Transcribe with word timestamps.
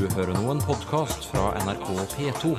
Du 0.00 0.08
hører 0.16 0.32
nå 0.32 0.48
en 0.48 0.62
podkast 0.64 1.28
fra 1.28 1.52
NRK 1.60 1.92
P2. 2.14 2.56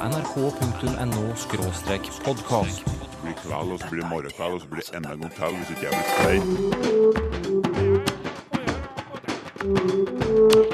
nrk.no-podkast. 0.00 2.80
blir 3.22 3.34
kveld, 3.42 3.72
og 3.72 3.78
så 3.80 3.86
blir 3.90 4.06
morgenkveld, 4.08 4.52
og 4.54 4.60
så 4.60 4.66
blir 4.70 4.80
det 4.80 4.96
enda 4.96 5.10
en 5.12 5.20
gang 5.20 5.32
til 5.36 5.52
hvis 5.58 5.70
ikke 5.74 5.84
jeg 5.84 5.92
blir 5.92 6.04
stein. 10.64 10.71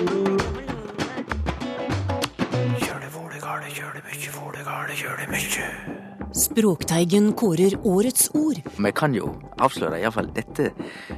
Språkteigen 6.39 7.33
kårer 7.33 7.75
årets 7.83 8.29
ord. 8.39 8.61
Vi 8.79 8.91
kan 8.95 9.15
jo 9.17 9.33
avsløre 9.59 9.99
iallfall 9.99 10.29
dette, 10.37 10.69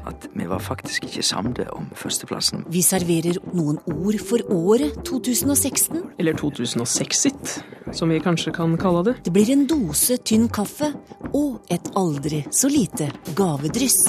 at 0.09 0.23
vi 0.33 0.47
var 0.49 0.63
faktisk 0.65 1.05
ikke 1.11 1.25
samlet 1.27 1.69
om 1.75 1.91
førsteplassen. 1.99 2.63
Vi 2.73 2.81
serverer 2.85 3.37
noen 3.53 3.77
ord 3.85 4.17
for 4.25 4.41
året 4.55 4.97
2016. 5.05 6.01
Eller 6.17 6.39
2006-it, 6.41 7.53
som 7.97 8.09
vi 8.09 8.21
kanskje 8.25 8.55
kan 8.57 8.79
kalle 8.81 9.03
det. 9.11 9.15
Det 9.27 9.35
blir 9.35 9.53
en 9.53 9.67
dose 9.69 10.17
tynn 10.25 10.49
kaffe 10.49 10.89
og 11.35 11.69
et 11.69 11.93
aldri 12.01 12.41
så 12.49 12.73
lite 12.73 13.11
gavedryss. 13.37 14.07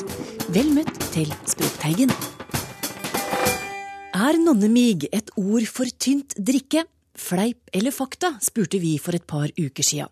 Vel 0.56 0.72
møtt 0.78 0.96
til 1.12 1.28
Språkteigen. 1.44 2.16
Er 4.16 4.40
nonnemig 4.40 5.10
et 5.12 5.36
ord 5.36 5.68
for 5.68 5.92
tynt 6.00 6.40
drikke? 6.40 6.88
Fleip 7.20 7.68
eller 7.76 7.92
fakta, 7.92 8.38
spurte 8.40 8.80
vi 8.80 8.96
for 8.96 9.18
et 9.18 9.28
par 9.28 9.52
uker 9.60 9.84
sia. 9.84 10.08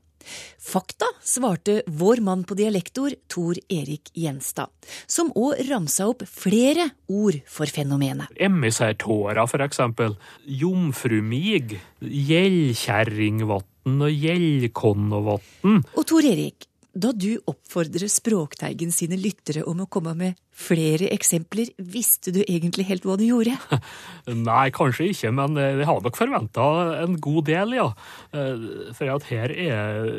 Fakta, 0.59 1.05
svarte 1.23 1.81
vår 1.87 2.21
mann 2.25 2.43
på 2.47 2.55
dialektord, 2.59 3.13
Tor 3.31 3.55
Erik 3.71 4.11
Gjenstad, 4.13 4.67
som 5.07 5.31
òg 5.37 5.61
ramsa 5.69 6.07
opp 6.11 6.23
flere 6.27 6.89
ord 7.07 7.39
for 7.49 7.65
fenomenet. 7.71 8.27
Emissærtåra, 8.39 9.47
for 9.49 9.59
eksempel. 9.65 10.15
Jomfrumig. 10.45 11.79
Gjellkjerringvatn 12.03 14.01
og 14.05 14.11
gjellkonnovatn. 14.13 15.83
Og 15.95 16.03
Tor 16.07 16.23
Erik, 16.27 16.69
da 16.99 17.11
du 17.13 17.37
oppfordrer 17.47 18.09
Språkteigen 18.11 18.91
sine 18.91 19.17
lyttere 19.19 19.63
om 19.69 19.83
å 19.83 19.89
komme 19.91 20.15
med 20.17 20.33
flere 20.59 21.07
eksempler, 21.15 21.71
visste 21.79 22.33
du 22.35 22.41
egentlig 22.43 22.87
helt 22.89 23.07
hva 23.07 23.15
du 23.19 23.25
gjorde? 23.27 23.55
Nei, 24.49 24.67
kanskje 24.75 25.09
ikke, 25.13 25.31
men 25.35 25.57
eh, 25.59 25.79
jeg 25.79 25.89
har 25.89 26.03
nok 26.03 26.19
forventa 26.19 26.67
en 27.05 27.17
god 27.21 27.47
del, 27.49 27.75
ja. 27.79 27.87
Eh, 28.35 28.67
For 28.97 29.13
at 29.15 29.27
her 29.31 29.53
er, 29.53 30.11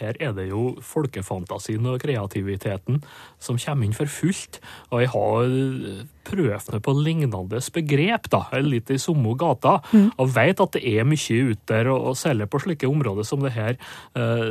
her 0.00 0.20
er 0.20 0.36
det 0.36 0.50
jo 0.50 0.76
folkefantasien 0.84 1.86
og 1.88 2.00
kreativiteten 2.04 3.00
som 3.40 3.58
kommer 3.60 3.88
inn 3.88 3.96
for 3.96 4.10
fullt. 4.10 4.60
Og 4.92 5.04
jeg 5.04 5.12
har 5.14 5.54
prøvd 6.30 6.70
meg 6.72 6.82
på 6.84 6.94
lignende 6.94 7.60
begrep, 7.74 8.28
da, 8.32 8.44
litt 8.62 8.90
i 8.92 8.98
samme 9.00 9.34
gata, 9.40 9.78
og 9.96 10.32
vet 10.34 10.60
at 10.62 10.76
det 10.76 10.82
er 10.86 11.08
mye 11.08 11.38
ute 11.50 11.64
der, 11.70 11.90
og 11.92 12.18
særlig 12.18 12.48
på 12.50 12.60
slike 12.62 12.88
områder 12.90 13.26
som 13.26 13.42
det 13.44 13.54
her, 13.56 13.78
eh, 14.14 14.50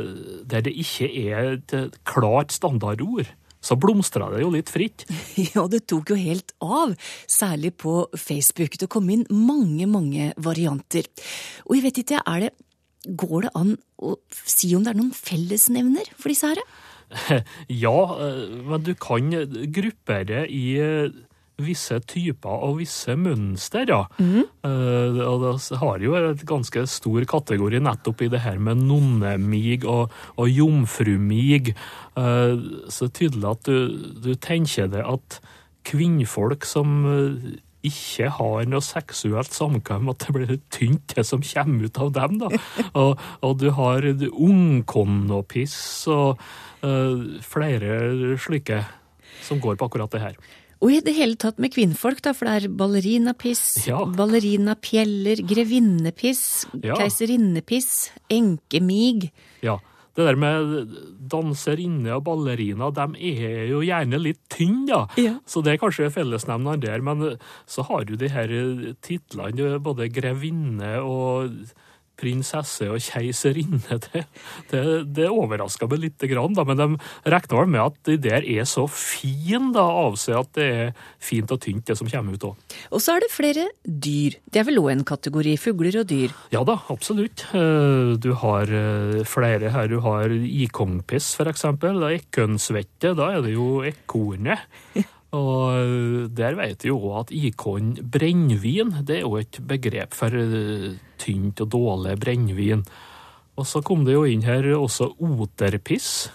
der 0.50 0.66
det 0.66 0.74
ikke 0.74 1.10
er 1.30 1.54
et 1.54 1.98
klart 2.04 2.52
standardord. 2.52 3.30
Så 3.60 3.76
blomstra 3.76 4.30
det 4.32 4.42
jo 4.44 4.52
litt 4.54 4.72
fritt. 4.72 5.06
Ja, 5.54 5.66
det 5.70 5.84
tok 5.90 6.12
jo 6.12 6.18
helt 6.18 6.54
av, 6.64 6.94
særlig 7.28 7.74
på 7.80 8.06
Facebook. 8.16 8.78
Det 8.80 8.88
kom 8.92 9.08
inn 9.12 9.26
mange, 9.30 9.86
mange 9.90 10.32
varianter. 10.40 11.08
Og 11.68 11.76
jeg 11.76 11.86
vet 11.88 12.04
ikke, 12.04 12.24
er 12.24 12.48
det 12.48 12.56
Går 13.00 13.46
det 13.46 13.50
an 13.56 13.70
å 14.04 14.10
si 14.44 14.74
om 14.76 14.82
det 14.84 14.90
er 14.92 14.98
noen 14.98 15.14
fellesnevner 15.16 16.10
for 16.20 16.28
disse 16.28 16.50
her? 16.50 16.60
Ja, 17.84 17.96
eh, 18.20 18.42
men 18.68 18.84
du 18.84 18.92
kan 19.00 19.32
gruppere 19.72 20.42
i 20.52 20.64
eh, 20.76 21.08
visse 21.64 21.98
typer 22.08 22.64
og 22.66 22.78
visse 22.80 23.14
mønster, 23.16 23.88
ja. 23.88 24.02
Uh, 24.64 25.20
Og 25.26 25.44
det 25.44 25.78
har 25.80 26.02
jo 26.04 26.16
et 26.18 26.44
ganske 26.48 26.84
stor 26.90 27.24
kategori 27.28 27.80
nettopp 27.82 28.22
i 28.22 28.30
det 28.32 28.42
her 28.44 28.58
med 28.58 28.82
nonnemig 28.82 29.84
og, 29.84 30.12
og 30.36 30.48
jomfrumig. 30.48 31.74
Uh, 32.16 32.86
Så 32.88 33.08
tydelig 33.08 33.50
at 33.50 33.64
du, 33.68 34.12
du 34.20 34.34
tenker 34.34 34.90
det 34.92 35.04
at 35.06 35.40
kvinnfolk 35.88 36.66
som 36.68 37.04
uh, 37.08 37.58
ikke 37.86 38.28
har 38.36 38.66
noe 38.68 38.84
seksuelt 38.84 39.54
samkvem, 39.56 40.10
at 40.12 40.26
det 40.26 40.34
blir 40.36 40.58
tynt, 40.68 41.14
det 41.16 41.24
som 41.24 41.40
kommer 41.40 41.88
ut 41.88 42.00
av 42.04 42.10
dem. 42.12 42.38
da. 42.42 42.50
Og, 43.00 43.20
og 43.40 43.54
du 43.60 43.70
har 43.72 44.04
ungkonnopiss 44.04 45.78
og 46.12 46.40
uh, 46.84 47.40
flere 47.40 48.36
slike 48.40 48.82
som 49.40 49.60
går 49.62 49.78
på 49.80 49.88
akkurat 49.88 50.12
det 50.12 50.20
her. 50.20 50.36
Og 50.80 50.94
i 50.96 51.00
det 51.04 51.12
hele 51.12 51.36
tatt 51.36 51.58
med 51.60 51.74
kvinnfolk, 51.74 52.22
da, 52.24 52.32
for 52.32 52.48
det 52.48 52.64
er 52.64 52.72
ballerinapiss, 52.72 53.86
Ja. 53.86 53.98
ballerinapjeller, 54.06 55.42
grevinnepiss, 55.46 56.66
Ja. 56.82 56.94
keiserinnepiss, 56.96 58.10
enkemig. 58.30 59.30
Ja, 59.62 59.76
det 60.16 60.24
der 60.26 60.36
med 60.36 60.88
danserinne 61.28 62.16
og 62.16 62.24
ballerina, 62.24 62.90
de 62.90 63.06
er 63.20 63.68
jo 63.68 63.80
gjerne 63.84 64.18
litt 64.22 64.40
tynne, 64.48 64.86
da. 64.86 65.06
Ja. 65.20 65.34
Så 65.46 65.62
det 65.62 65.74
er 65.74 65.78
kanskje 65.86 66.10
fellesnevneren 66.10 66.80
der, 66.80 67.00
men 67.02 67.36
så 67.66 67.84
har 67.84 68.04
du 68.04 68.16
de 68.16 68.28
her 68.28 68.48
titlene, 69.02 69.78
både 69.82 70.08
grevinne 70.10 70.96
og 71.04 71.50
prinsesse 72.20 72.88
og 72.92 73.00
keiserinne. 73.02 73.80
Det, 74.10 74.24
det, 74.70 74.80
det 75.16 75.26
overraska 75.30 75.86
meg 75.90 76.00
lite 76.04 76.28
grann, 76.30 76.54
da, 76.56 76.62
men 76.68 76.78
de 76.78 76.86
regner 77.30 77.58
vel 77.58 77.70
med 77.72 77.80
at 77.82 77.96
de 78.08 78.16
der 78.22 78.44
er 78.46 78.66
så 78.68 78.84
fine, 78.90 79.72
da, 79.74 79.82
avse 80.06 80.34
at 80.36 80.52
det 80.56 80.66
er 80.70 80.90
fint 81.22 81.50
og 81.54 81.60
tynt, 81.64 81.84
det 81.88 81.96
som 81.98 82.08
kommer 82.10 82.36
ut 82.36 82.46
òg. 82.50 82.76
Og 82.94 83.02
så 83.02 83.16
er 83.16 83.24
det 83.24 83.30
flere 83.34 83.66
dyr. 83.84 84.36
Det 84.50 84.62
er 84.62 84.68
vel 84.68 84.80
òg 84.82 84.90
en 84.94 85.04
kategori, 85.08 85.56
fugler 85.60 86.00
og 86.02 86.08
dyr. 86.10 86.34
Ja 86.54 86.62
da, 86.68 86.78
absolutt. 86.92 87.46
Eh, 87.56 88.14
Du 88.20 88.32
har 88.42 88.70
eh, 88.70 89.22
flere 89.28 89.70
her. 89.74 89.88
Du 89.90 90.00
har 90.04 90.30
ikongpiss, 90.32 91.32
for 91.38 91.50
eksempel. 91.50 92.02
Ekkønsvette, 92.14 93.14
da 93.18 93.30
er 93.36 93.44
det 93.46 93.54
jo 93.56 93.80
ekornet. 93.86 94.66
Og 95.36 96.30
der 96.34 96.56
vet 96.58 96.82
vi 96.82 96.90
jo 96.90 97.12
at 97.20 97.30
ikon 97.30 97.92
brennevin, 98.02 98.96
det 99.06 99.20
er 99.20 99.22
jo 99.26 99.36
et 99.38 99.60
begrep 99.62 100.16
for 100.16 100.34
eh, 100.34 100.96
tynt 101.22 101.62
og 101.62 101.70
dårlig 101.70 102.16
brennevin. 102.22 102.82
Og 103.60 103.68
så 103.68 103.82
kom 103.84 104.02
det 104.06 104.16
jo 104.16 104.24
inn 104.26 104.42
her 104.46 104.66
også 104.74 105.12
oterpiss. 105.20 106.30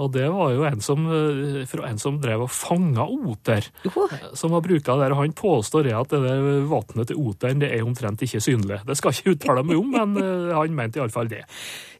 Og 0.00 0.12
det 0.14 0.26
var 0.32 0.54
jo 0.54 0.64
en 0.68 0.80
som, 0.84 1.06
eh, 1.12 1.76
en 1.90 2.00
som 2.00 2.18
drev 2.22 2.46
og 2.46 2.50
fanga 2.50 3.04
oter 3.04 3.66
oh. 3.90 4.14
som 4.36 4.54
har 4.56 4.64
bruka 4.64 4.96
der, 5.00 5.14
og 5.14 5.22
han 5.22 5.36
påstår 5.36 5.90
at 5.94 6.12
det 6.12 6.22
der 6.24 6.64
vannet 6.70 7.10
til 7.10 7.20
oteren 7.20 7.62
det 7.62 7.72
er 7.76 7.84
omtrent 7.86 8.22
ikke 8.24 8.42
synlig. 8.42 8.80
Det 8.86 8.96
skal 8.98 9.14
ikke 9.14 9.36
uttale 9.36 9.64
meg 9.66 9.80
om, 9.80 9.90
men 9.94 10.16
eh, 10.20 10.54
han 10.56 10.76
mente 10.76 11.00
iallfall 11.00 11.30
det. 11.30 11.44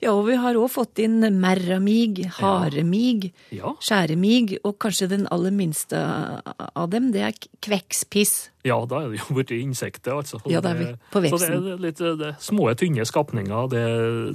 Ja, 0.00 0.14
og 0.14 0.24
vi 0.30 0.38
har 0.40 0.56
òg 0.56 0.70
fått 0.72 1.02
inn 1.04 1.20
merramig, 1.40 2.24
haremig, 2.38 3.32
Ja. 3.52 3.74
skjæremig, 3.84 4.56
og 4.64 4.78
kanskje 4.80 5.10
den 5.10 5.26
aller 5.30 5.52
minste 5.52 6.00
av 6.74 6.88
dem, 6.90 7.10
det 7.12 7.26
er 7.26 7.36
kvekspiss. 7.60 8.50
Ja, 8.64 8.76
da 8.84 9.02
er 9.04 9.12
det 9.12 9.20
jo 9.20 9.36
blitt 9.36 9.52
insekter, 9.56 10.18
altså. 10.20 10.40
Ja, 10.48 10.60
det 10.60 10.70
er 10.70 10.78
vi 10.78 10.88
på 11.12 11.22
Så 11.28 11.40
det 11.40 11.50
er 11.56 11.80
litt 11.80 12.00
det, 12.00 12.34
små, 12.44 12.68
tynne 12.76 13.06
skapninger, 13.08 13.68
det, 13.72 13.84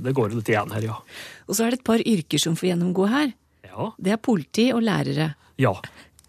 det 0.06 0.14
går 0.18 0.34
litt 0.34 0.50
igjen 0.50 0.74
her, 0.74 0.88
ja. 0.90 1.00
Og 1.47 1.56
så 1.56 1.66
er 1.67 1.73
det 1.75 1.81
et 1.81 1.88
par 1.88 2.01
yrker 2.01 2.41
som 2.41 2.56
får 2.57 2.72
gjennomgå 2.73 3.07
her. 3.11 3.33
Ja. 3.69 3.91
Det 3.97 4.11
er 4.16 4.22
politi 4.22 4.72
og 4.73 4.83
lærere. 4.88 5.33
ja. 5.61 5.75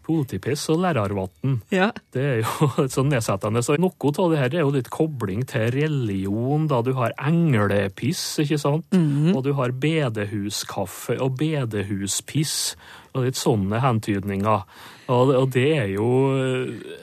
Politipiss 0.07 0.69
og 0.71 0.79
lærervann. 0.85 1.57
Ja. 1.75 1.89
Det 2.15 2.23
er 2.23 2.37
jo 2.39 2.69
sånn 2.95 3.09
nedsettende. 3.11 3.59
Så 3.67 3.75
noe 3.83 4.11
av 4.23 4.29
det 4.31 4.39
her 4.39 4.53
er 4.55 4.61
jo 4.63 4.69
litt 4.77 4.87
kobling 4.95 5.41
til 5.51 5.65
religion, 5.75 6.69
da 6.71 6.79
du 6.87 6.93
har 6.95 7.11
englepiss, 7.19 8.21
ikke 8.45 8.59
sant? 8.63 8.87
Og 9.35 9.41
du 9.43 9.51
har 9.59 9.75
bedehuskaffe 9.75 11.17
og 11.19 11.35
bedehuspiss, 11.41 12.77
og 13.19 13.27
litt 13.27 13.41
sånne 13.41 13.83
hentydninger. 13.83 14.63
Og, 15.11 15.35
og 15.41 15.51
det 15.59 15.67
er 15.75 15.91
jo 15.97 16.07
eh, 16.39 17.03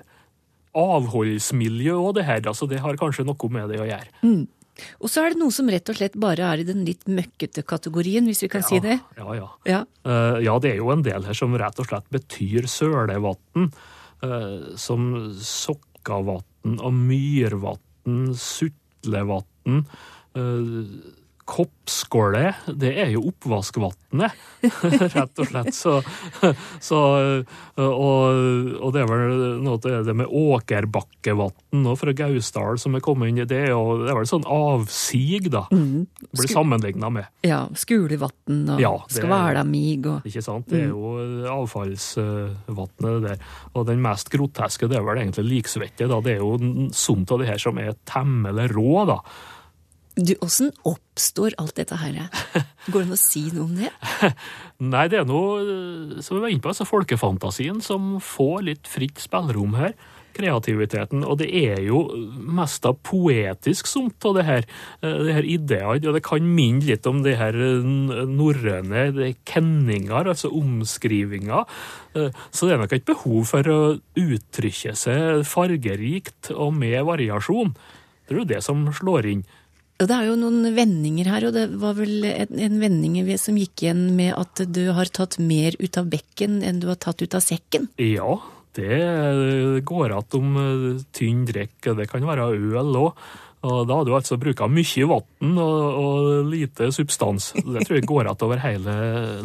avholdsmiljø 0.80 2.00
og 2.00 2.16
det 2.22 2.24
her, 2.30 2.40
altså 2.48 2.72
det 2.72 2.80
har 2.88 2.96
kanskje 3.04 3.28
noe 3.28 3.52
med 3.52 3.68
det 3.74 3.82
å 3.84 3.90
gjøre. 3.90 4.08
Og 5.02 5.12
så 5.12 5.24
er 5.24 5.34
det 5.34 5.42
noe 5.42 5.54
som 5.54 5.70
rett 5.72 5.90
og 5.92 5.98
slett 5.98 6.16
bare 6.20 6.46
er 6.50 6.64
i 6.64 6.68
den 6.68 6.84
litt 6.88 7.06
møkkete 7.10 7.64
kategorien, 7.68 8.26
hvis 8.30 8.44
vi 8.46 8.52
kan 8.52 8.66
si 8.66 8.80
det. 8.84 9.00
Ja, 9.20 9.36
ja. 9.38 9.50
Ja. 9.70 9.82
Uh, 10.08 10.40
ja, 10.44 10.58
det 10.64 10.74
er 10.74 10.82
jo 10.82 10.92
en 10.94 11.06
del 11.06 11.28
her 11.28 11.38
som 11.38 11.56
rett 11.60 11.82
og 11.82 11.90
slett 11.90 12.08
betyr 12.14 12.70
sølevann, 12.72 13.70
uh, 14.26 14.72
som 14.80 15.10
sokkavann 15.38 16.80
og 16.80 16.96
myrvann, 16.96 17.84
sutlevann, 18.40 19.84
uh, 20.38 20.82
koppskåle, 21.50 22.54
det 22.80 22.94
er 23.04 23.10
jo 23.14 23.26
oppvaskvannet, 23.30 24.36
rett 25.16 25.42
og 25.42 25.50
slett. 25.50 25.76
Så, 25.76 25.98
så 26.84 27.00
og, 27.76 28.24
og, 28.80 28.90
det 28.96 29.02
er 29.02 29.10
vel 29.10 29.34
noe 29.64 29.82
til 29.84 30.06
det 30.08 30.16
med 30.18 30.32
åkerbakkevann 30.32 31.90
fra 32.00 32.16
Gausdal 32.16 32.80
som 32.82 32.96
er 32.96 33.04
kommet 33.04 33.32
inn 33.32 33.42
i 33.44 33.48
det, 33.50 33.66
og 33.76 34.06
det 34.06 34.14
er 34.14 34.20
vel 34.22 34.30
sånn 34.30 34.48
avsig, 34.48 35.50
da. 35.52 35.66
Mm. 35.74 36.06
Blir 36.32 36.52
sammenligna 36.52 37.12
med. 37.14 37.30
Ja, 37.46 37.66
Skulevatn 37.78 38.64
og 38.76 38.84
ja, 38.84 38.94
Skvælamig 39.12 40.06
og 40.10 40.30
Ikke 40.30 40.44
sant. 40.46 40.70
Det 40.72 40.86
er 40.86 40.94
jo 40.94 41.16
avfallsvannet, 41.52 43.02
det 43.04 43.16
der. 43.28 43.48
Og 43.74 43.88
den 43.90 44.04
mest 44.04 44.32
groteske, 44.34 44.88
det 44.92 45.00
er 45.00 45.08
vel 45.08 45.20
egentlig 45.26 45.50
liksvette. 45.50 46.08
da. 46.08 46.22
Det 46.24 46.38
er 46.38 46.44
jo 46.44 46.88
sånt 46.96 47.34
av 47.34 47.44
det 47.44 47.52
her 47.52 47.62
som 47.62 47.80
er 47.82 47.98
temmelig 48.10 48.70
rå, 48.74 49.04
da. 49.10 49.20
Du, 50.14 50.36
Åssen 50.46 50.70
oppstår 50.86 51.56
alt 51.58 51.76
dette 51.80 51.98
her? 51.98 52.28
Går 52.86 53.00
det 53.00 53.06
an 53.08 53.16
å 53.16 53.18
si 53.18 53.48
noe 53.50 53.66
om 53.66 53.78
det? 53.80 53.90
Nei, 54.94 55.08
det 55.10 55.24
er 55.24 55.30
noe 55.30 56.20
som 56.22 56.38
vi 56.38 56.44
var 56.44 56.52
inne 56.54 56.62
på, 56.62 56.70
altså 56.70 56.86
folkefantasien 56.86 57.80
som 57.82 58.20
får 58.22 58.68
litt 58.68 58.90
fritt 58.90 59.24
spillerom 59.24 59.74
her. 59.80 59.96
Kreativiteten. 60.34 61.26
Og 61.30 61.40
det 61.42 61.48
er 61.58 61.82
jo 61.86 62.04
mest 62.34 62.86
av 62.90 63.00
poetisk 63.06 63.90
sumt 63.90 64.26
av 64.26 64.38
det 64.38 64.46
her. 64.46 64.68
Eh, 65.02 65.18
det 65.28 65.36
her 65.38 65.50
ideene. 65.50 65.98
Og 66.10 66.18
det 66.18 66.24
kan 66.26 66.46
minne 66.46 66.86
litt 66.88 67.10
om 67.10 67.22
det 67.26 67.36
her 67.38 67.58
norrøne 68.30 69.34
kenninger, 69.50 70.30
altså 70.30 70.54
omskrivinger. 70.58 71.66
Eh, 72.18 72.30
så 72.54 72.70
det 72.70 72.78
er 72.78 72.84
nok 72.86 72.98
et 72.98 73.10
behov 73.10 73.50
for 73.50 73.74
å 73.74 73.82
uttrykke 74.22 74.94
seg 74.98 75.42
fargerikt 75.50 76.54
og 76.54 76.74
med 76.82 77.02
variasjon. 77.10 77.74
Det 78.24 78.34
er 78.34 78.42
jo 78.42 78.50
det 78.54 78.64
som 78.66 78.86
slår 78.94 79.30
inn. 79.34 79.46
Og 80.02 80.10
det 80.10 80.16
er 80.16 80.26
jo 80.28 80.40
noen 80.40 80.66
vendinger 80.76 81.30
her, 81.30 81.46
og 81.48 81.54
det 81.56 81.68
var 81.80 81.94
vel 81.96 82.26
en, 82.28 82.58
en 82.66 82.80
vending 82.82 83.20
som 83.40 83.60
gikk 83.60 83.86
igjen 83.86 84.08
med 84.18 84.34
at 84.36 84.64
du 84.74 84.88
har 84.98 85.12
tatt 85.14 85.38
mer 85.40 85.78
ut 85.80 86.00
av 86.02 86.10
bekken 86.12 86.62
enn 86.66 86.82
du 86.82 86.90
har 86.90 87.00
tatt 87.00 87.22
ut 87.22 87.38
av 87.38 87.44
sekken? 87.46 87.88
Ja, 88.02 88.40
det 88.74 89.00
går 89.86 90.10
igjen 90.10 90.38
om 90.40 90.60
eh, 90.64 90.86
tynn 91.14 91.46
drikk. 91.48 91.78
Det 92.00 92.10
kan 92.10 92.26
være 92.26 92.52
øl 92.58 92.98
òg. 93.06 93.26
Og 93.64 93.86
da 93.88 93.96
har 93.96 94.04
du 94.04 94.12
altså 94.12 94.36
bruka 94.36 94.68
mye 94.68 95.06
vann 95.08 95.60
og, 95.62 95.84
og, 96.02 96.32
lite 96.52 96.90
substans. 96.92 97.54
Det 97.56 97.86
tror 97.86 98.00
jeg 98.00 98.10
går 98.10 98.26
igjen 98.26 98.46
over 98.50 98.64
hele 98.66 98.96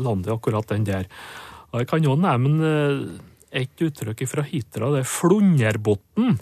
landet, 0.01 0.33
akkurat 0.35 0.73
den 0.73 0.89
der. 0.89 1.07
Og 1.71 1.85
jeg 1.85 1.91
kan 1.93 2.09
jo 2.09 2.17
nevne 2.19 2.73
eh, 2.73 3.05
et 3.63 3.85
uttrykk 3.85 4.25
fra 4.29 4.43
Hitra, 4.49 4.91
det 4.93 5.05
er 5.05 5.13
flunderbotn. 5.13 6.35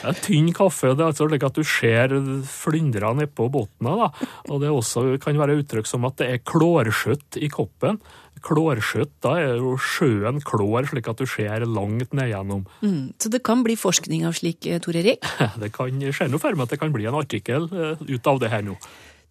Er 0.00 0.16
tynn 0.22 0.50
kaffe. 0.56 0.94
Det 0.94 1.04
er 1.04 1.10
altså 1.10 1.28
slik 1.28 1.44
at 1.46 1.58
du 1.58 1.66
ser 1.66 2.14
flyndra 2.48 3.12
nedpå 3.18 3.48
bunnen. 3.52 4.08
Og 4.48 4.62
det 4.62 4.72
også 4.72 5.04
kan 5.22 5.38
være 5.40 5.58
uttrykk 5.60 5.88
som 5.88 6.06
at 6.08 6.18
det 6.20 6.30
er 6.30 6.42
klårskjøtt 6.46 7.40
i 7.40 7.50
koppen. 7.52 8.00
Klårskjøtt, 8.40 9.12
da 9.20 9.34
er 9.36 9.58
jo 9.60 9.74
sjøen 9.76 10.40
klår, 10.40 10.88
slik 10.88 11.10
at 11.12 11.20
du 11.20 11.28
ser 11.28 11.66
langt 11.68 12.14
nedgjennom. 12.16 12.64
Mm, 12.80 13.12
så 13.20 13.28
det 13.32 13.42
kan 13.44 13.64
bli 13.66 13.76
forskning 13.76 14.24
av 14.28 14.38
slik, 14.38 14.64
eh, 14.64 14.80
Tor 14.80 14.96
Erik? 14.96 15.26
Det 15.60 15.68
kan 15.74 16.00
skje 16.08 16.30
noe 16.32 16.40
for 16.40 16.56
meg 16.56 16.64
at 16.64 16.72
det 16.72 16.80
kan 16.80 16.94
bli 16.94 17.04
en 17.10 17.18
artikkel 17.20 17.68
eh, 17.68 18.00
ut 18.00 18.30
av 18.30 18.40
det 18.40 18.48
her 18.52 18.64
nå. 18.64 18.78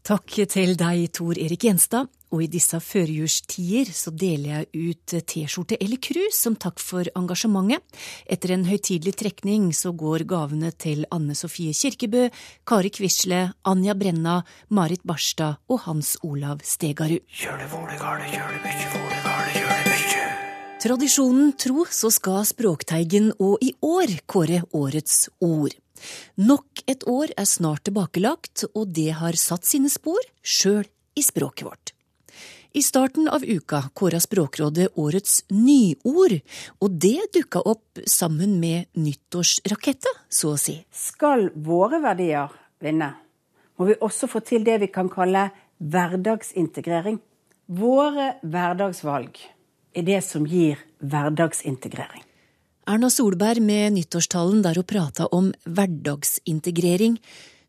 Takk 0.05 0.39
til 0.49 0.73
deg, 0.79 1.09
Tor 1.13 1.37
Erik 1.37 1.67
Gjenstad. 1.67 2.09
Og 2.29 2.43
i 2.45 2.49
disse 2.51 2.77
førjulstider 2.77 3.89
så 3.95 4.11
deler 4.13 4.59
jeg 4.59 4.91
ut 4.91 5.13
T-skjorte 5.31 5.79
eller 5.81 5.97
krus 5.97 6.37
som 6.43 6.53
takk 6.61 6.77
for 6.81 7.09
engasjementet. 7.17 7.81
Etter 8.29 8.53
en 8.53 8.67
høytidelig 8.69 9.15
trekning 9.17 9.71
så 9.73 9.95
går 9.97 10.27
gavene 10.29 10.69
til 10.77 11.07
Anne 11.09 11.33
Sofie 11.37 11.73
Kirkebø, 11.73 12.27
Kari 12.69 12.93
Quisle, 12.93 13.47
Anja 13.65 13.97
Brenna, 13.97 14.43
Marit 14.69 15.01
Barstad 15.01 15.57
og 15.69 15.81
Hans 15.87 16.15
Olav 16.21 16.61
Stegarud. 16.61 17.25
Tradisjonen 20.79 21.53
tro 21.59 21.83
så 21.91 22.13
skal 22.13 22.45
Språkteigen 22.47 23.33
og 23.41 23.57
i 23.65 23.73
år 23.83 24.19
kåre 24.29 24.61
årets 24.77 25.25
ord. 25.43 25.73
Nok 26.41 26.83
et 26.87 27.05
år 27.09 27.33
er 27.37 27.47
snart 27.49 27.87
tilbakelagt, 27.87 28.65
og 28.73 28.91
det 28.95 29.11
har 29.19 29.37
satt 29.39 29.67
sine 29.67 29.91
spor, 29.91 30.19
sjøl 30.41 30.85
i 31.17 31.23
språket 31.25 31.67
vårt. 31.67 31.93
I 32.71 32.83
starten 32.85 33.25
av 33.27 33.41
uka 33.43 33.81
kåra 33.97 34.19
Språkrådet 34.21 34.91
årets 35.01 35.39
nyord, 35.49 36.35
og 36.77 36.99
det 37.01 37.31
dukka 37.33 37.63
opp 37.65 38.03
sammen 38.05 38.59
med 38.61 38.91
nyttårsraketta, 38.93 40.11
så 40.29 40.53
å 40.53 40.59
si. 40.61 40.75
Skal 40.93 41.49
våre 41.55 41.97
verdier 42.03 42.53
vinne, 42.83 43.09
må 43.75 43.89
vi 43.89 43.97
også 43.97 44.29
få 44.29 44.43
til 44.45 44.67
det 44.67 44.77
vi 44.83 44.91
kan 44.93 45.09
kalle 45.09 45.47
hverdagsintegrering. 45.81 47.17
Våre 47.73 48.35
hverdagsvalg 48.45 49.41
er 49.97 50.05
det 50.05 50.21
som 50.25 50.45
gir 50.45 50.77
hverdagsintegrering. 51.01 52.28
Erna 52.89 53.11
Solberg 53.13 53.61
med 53.61 53.93
nyttårstalen 53.93 54.63
der 54.65 54.79
hun 54.79 54.85
prata 54.89 55.27
om 55.35 55.51
hverdagsintegrering. 55.69 57.19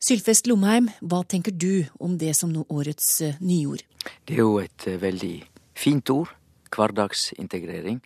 Sylfest 0.01 0.47
Lomheim, 0.49 0.87
hva 1.05 1.19
tenker 1.29 1.53
du 1.53 1.85
om 2.01 2.15
det 2.17 2.33
som 2.39 2.49
nå 2.49 2.63
årets 2.73 3.09
eh, 3.27 3.37
nyord? 3.45 3.85
Det 4.25 4.39
er 4.39 4.41
jo 4.41 4.55
et 4.63 4.87
eh, 4.89 4.97
veldig 5.03 5.35
fint 5.77 6.09
ord. 6.15 6.33
Hverdagsintegrering. 6.73 8.01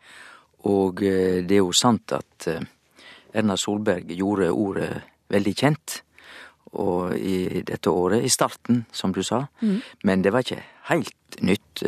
Og 0.67 1.05
eh, 1.07 1.45
det 1.47 1.61
er 1.61 1.63
jo 1.63 1.71
sant 1.71 2.17
at 2.19 2.49
Erna 2.51 3.55
Solberg 3.63 4.11
gjorde 4.11 4.51
ordet 4.51 4.91
veldig 5.31 5.55
kjent. 5.55 6.01
Og 6.83 7.15
i 7.15 7.63
dette 7.63 7.95
året, 7.95 8.27
i 8.27 8.33
starten, 8.33 8.89
som 8.91 9.15
du 9.15 9.23
sa. 9.23 9.45
Mm. 9.63 9.79
Men 10.03 10.27
det 10.27 10.35
var 10.35 10.43
ikke 10.43 10.65
heilt 10.91 11.41
nytt 11.41 11.83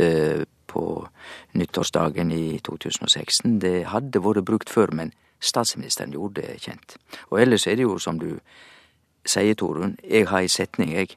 på 0.67 1.09
nyttårsdagen 1.53 2.33
i 2.33 2.59
2016. 2.65 3.59
Det 3.61 3.87
hadde 3.93 4.23
vært 4.25 4.45
brukt 4.45 4.73
før, 4.73 4.93
men 4.93 5.13
statsministeren 5.41 6.13
gjorde 6.13 6.43
det 6.43 6.61
kjent. 6.65 6.97
Og 7.31 7.41
ellers 7.41 7.67
er 7.67 7.77
det 7.77 7.87
jo 7.87 7.99
som 8.03 8.19
du 8.21 8.39
sier 9.27 9.55
Torunn, 9.59 9.97
jeg 10.05 10.29
har 10.31 10.45
ei 10.45 10.51
setning, 10.53 10.93
jeg, 10.95 11.17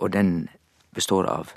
og 0.00 0.12
den 0.12 0.48
består 0.94 1.28
av 1.30 1.52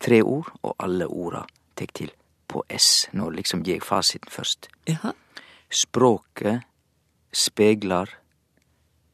tre 0.00 0.22
ord, 0.22 0.50
og 0.62 0.76
alle 0.78 1.08
orda 1.08 1.44
tek 1.76 1.92
til 1.96 2.12
på 2.50 2.64
S. 2.70 3.08
Nå 3.12 3.30
liksom 3.34 3.62
gir 3.64 3.78
jeg 3.78 3.86
fasiten 3.86 4.30
først. 4.30 4.68
Jaha. 4.88 5.12
Språket 5.70 6.66
speglar 7.32 8.10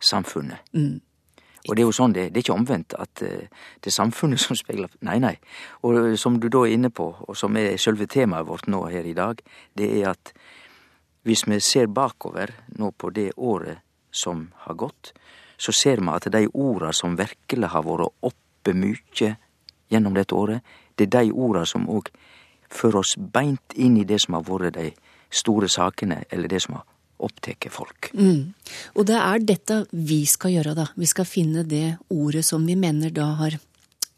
samfunnet. 0.00 0.62
Mm. 0.72 1.00
Og 1.66 1.74
det 1.74 1.82
er 1.82 1.88
jo 1.88 1.94
sånn 1.96 2.14
det, 2.14 2.28
det 2.30 2.40
er 2.40 2.44
ikke 2.46 2.58
omvendt 2.58 2.94
at 2.98 3.22
uh, 3.26 3.64
det 3.82 3.90
er 3.90 3.94
samfunnet 3.94 4.42
som 4.44 4.58
speiler 4.58 4.92
Nei, 5.06 5.18
nei. 5.22 5.34
Og 5.82 5.98
uh, 5.98 6.12
som 6.20 6.38
du 6.40 6.48
da 6.52 6.64
er 6.66 6.76
inne 6.76 6.92
på, 6.94 7.08
og 7.26 7.38
som 7.38 7.56
er 7.58 7.76
selve 7.82 8.08
temaet 8.10 8.48
vårt 8.48 8.70
nå 8.70 8.84
her 8.92 9.06
i 9.06 9.16
dag, 9.16 9.42
det 9.78 9.90
er 10.00 10.12
at 10.14 10.34
hvis 11.26 11.42
vi 11.50 11.58
ser 11.60 11.90
bakover 11.90 12.52
nå 12.78 12.92
på 12.94 13.10
det 13.10 13.32
året 13.36 13.82
som 14.14 14.46
har 14.62 14.78
gått, 14.78 15.10
så 15.58 15.72
ser 15.72 16.00
vi 16.00 16.12
at 16.12 16.28
de 16.32 16.46
orda 16.52 16.92
som 16.94 17.16
virkelig 17.18 17.72
har 17.72 17.82
vært 17.82 18.14
oppe 18.22 18.74
mykje 18.74 19.34
gjennom 19.90 20.14
dette 20.14 20.34
året, 20.34 20.62
det 20.94 21.08
er 21.08 21.24
de 21.24 21.32
orda 21.32 21.64
som 21.66 21.88
òg 21.90 22.10
fører 22.70 23.00
oss 23.02 23.16
beint 23.18 23.74
inn 23.74 23.96
i 23.98 24.04
det 24.04 24.20
som 24.22 24.38
har 24.38 24.46
vært 24.46 24.78
de 24.78 24.90
store 25.30 25.68
sakene, 25.68 26.22
eller 26.30 26.48
det 26.48 26.62
som 26.62 26.78
har 26.78 26.86
opptatt 27.22 27.68
folk. 27.72 28.10
Mm. 28.14 28.52
Og 28.96 29.06
det 29.08 29.16
er 29.20 29.44
dette 29.44 29.80
vi 29.92 30.22
skal 30.28 30.56
gjøre, 30.56 30.74
da. 30.78 30.88
Vi 30.96 31.08
skal 31.08 31.28
finne 31.28 31.64
det 31.68 31.96
ordet 32.12 32.44
som 32.46 32.66
vi 32.66 32.76
mener 32.78 33.14
da 33.14 33.32
har 33.40 33.58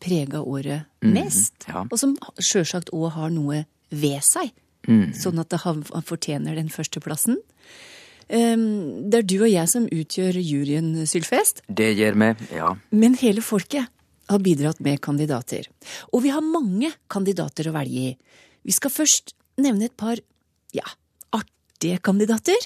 prega 0.03 0.41
året 0.41 0.87
mm, 1.03 1.11
mest, 1.11 1.67
mm, 1.67 1.75
ja. 1.75 1.85
og 1.91 1.99
som 1.99 2.15
sjølsagt 2.39 2.93
òg 2.95 3.11
har 3.17 3.33
noe 3.35 3.65
ved 3.91 4.23
seg. 4.23 4.53
Mm. 4.89 5.13
Sånn 5.17 5.41
at 5.43 5.51
det 5.53 5.61
fortjener 6.07 6.57
den 6.57 6.71
førsteplassen. 6.73 7.41
Det 8.29 9.19
er 9.19 9.25
du 9.25 9.39
og 9.41 9.49
jeg 9.49 9.71
som 9.73 9.87
utgjør 9.89 10.37
juryen, 10.43 10.93
Sylfest. 11.09 11.63
Det 11.67 11.91
gjør 11.97 12.19
vi, 12.21 12.29
ja. 12.59 12.75
Men 12.93 13.17
hele 13.21 13.43
folket 13.45 13.89
har 14.29 14.43
bidratt 14.45 14.81
med 14.85 15.01
kandidater. 15.05 15.69
Og 16.13 16.23
vi 16.27 16.33
har 16.33 16.45
mange 16.45 16.93
kandidater 17.11 17.71
å 17.71 17.75
velge 17.77 18.11
i. 18.11 18.15
Vi 18.69 18.75
skal 18.77 18.93
først 18.93 19.33
nevne 19.61 19.89
et 19.89 19.97
par, 19.99 20.21
ja, 20.77 20.85
artige 21.79 21.99
kandidater. 22.03 22.59